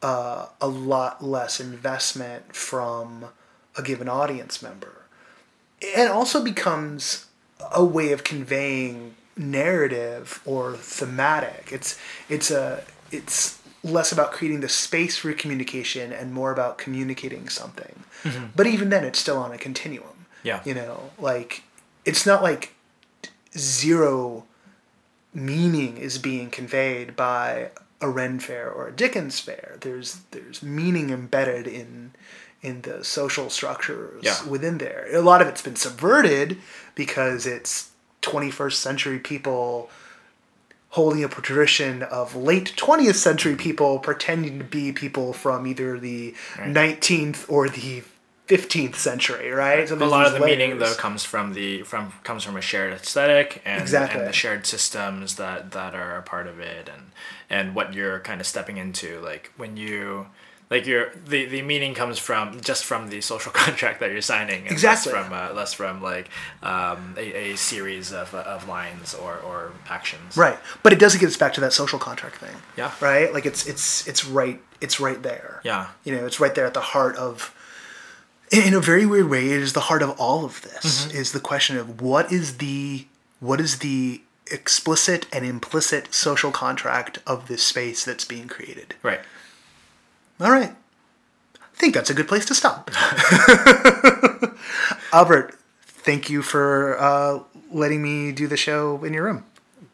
[0.02, 3.26] uh, a lot less investment from
[3.76, 5.02] a given audience member.
[5.96, 7.25] and also becomes
[7.72, 11.70] a way of conveying narrative or thematic.
[11.72, 11.98] It's
[12.28, 18.02] it's a it's less about creating the space for communication and more about communicating something.
[18.24, 18.46] Mm-hmm.
[18.56, 20.26] But even then, it's still on a continuum.
[20.42, 20.60] Yeah.
[20.64, 21.62] You know, like
[22.04, 22.72] it's not like
[23.56, 24.44] zero
[25.34, 29.76] meaning is being conveyed by a Ren fair or a Dickens fair.
[29.80, 32.12] There's there's meaning embedded in
[32.62, 34.44] in the social structures Yeah.
[34.48, 35.06] within there.
[35.12, 36.58] A lot of it's been subverted
[36.96, 37.90] because it's
[38.22, 39.88] 21st century people
[40.90, 45.98] holding up a tradition of late 20th century people pretending to be people from either
[46.00, 48.02] the 19th or the
[48.48, 49.88] 15th century, right?
[49.88, 52.92] So a lot of the meaning though comes from the from comes from a shared
[52.92, 54.20] aesthetic and, Exactly.
[54.20, 57.10] and the shared systems that that are a part of it and
[57.50, 60.28] and what you're kind of stepping into like when you
[60.68, 64.62] like your the, the meaning comes from just from the social contract that you're signing
[64.62, 65.12] and Exactly.
[65.12, 66.28] less from uh, less from like
[66.62, 71.28] um, a, a series of, of lines or, or actions Right, but it doesn't get
[71.28, 72.56] us back to that social contract thing.
[72.76, 72.92] Yeah.
[73.00, 73.32] Right.
[73.32, 75.60] Like it's it's it's right it's right there.
[75.64, 75.88] Yeah.
[76.04, 77.54] You know, it's right there at the heart of.
[78.52, 81.06] In in a very weird way, it is the heart of all of this.
[81.06, 81.16] Mm-hmm.
[81.16, 83.06] Is the question of what is the
[83.40, 88.94] what is the explicit and implicit social contract of this space that's being created.
[89.02, 89.20] right
[90.40, 90.74] All right.
[91.56, 92.90] I think that's a good place to stop.
[95.12, 99.44] Albert, thank you for uh, letting me do the show in your room.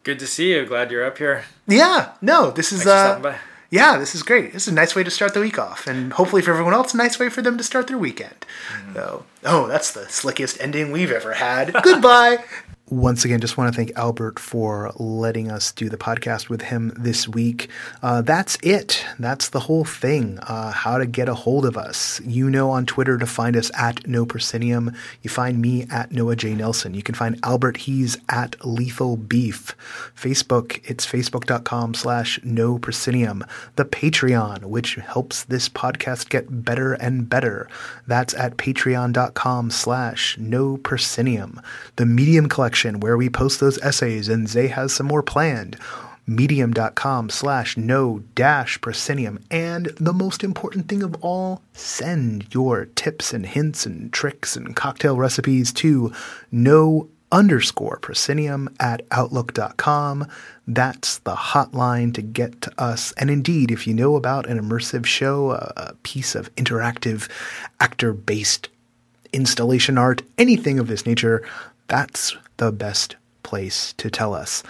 [0.03, 3.37] good to see you glad you're up here Yeah, no, this is uh,
[3.69, 4.53] yeah, this is great.
[4.53, 6.93] This is a nice way to start the week off, and hopefully for everyone else,
[6.93, 8.45] a nice way for them to start their weekend.
[8.93, 11.73] So, oh, that's the slickest ending we've ever had.
[11.81, 12.43] Goodbye.
[12.89, 16.91] once again, just want to thank Albert for letting us do the podcast with him
[16.97, 17.69] this week.
[18.01, 19.05] Uh, that's it.
[19.17, 20.37] That's the whole thing.
[20.39, 22.19] Uh, how to get a hold of us.
[22.25, 24.93] You know on Twitter to find us at No Proscenium.
[25.21, 26.55] You find me at Noah J.
[26.55, 26.93] Nelson.
[26.93, 29.75] You can find Albert He's at Lethal Beef.
[30.15, 33.45] Facebook, it's facebook.com slash No Proscenium.
[33.77, 37.69] The Patreon, which helps this podcast get better and better.
[38.07, 41.61] That's at patreon.com slash No Proscenium.
[41.95, 45.77] The Medium Collection where we post those essays and Zay has some more planned.
[46.25, 49.39] Medium.com slash no dash proscenium.
[49.51, 54.75] And the most important thing of all, send your tips and hints and tricks and
[54.75, 56.13] cocktail recipes to
[56.49, 60.27] no underscore proscenium at outlook.com.
[60.67, 63.11] That's the hotline to get to us.
[63.13, 67.29] And indeed, if you know about an immersive show, a piece of interactive
[67.81, 68.69] actor based
[69.33, 71.45] installation art, anything of this nature,
[71.87, 74.63] that's the best place to tell us.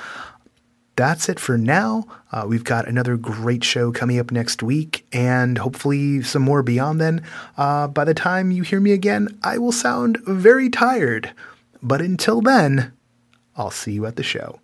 [0.96, 2.06] That's it for now.
[2.32, 7.00] Uh, we've got another great show coming up next week, and hopefully some more beyond
[7.00, 7.24] then.
[7.56, 11.34] Uh, by the time you hear me again, I will sound very tired.
[11.84, 12.94] But until then,
[13.56, 14.60] I'll see you at the show.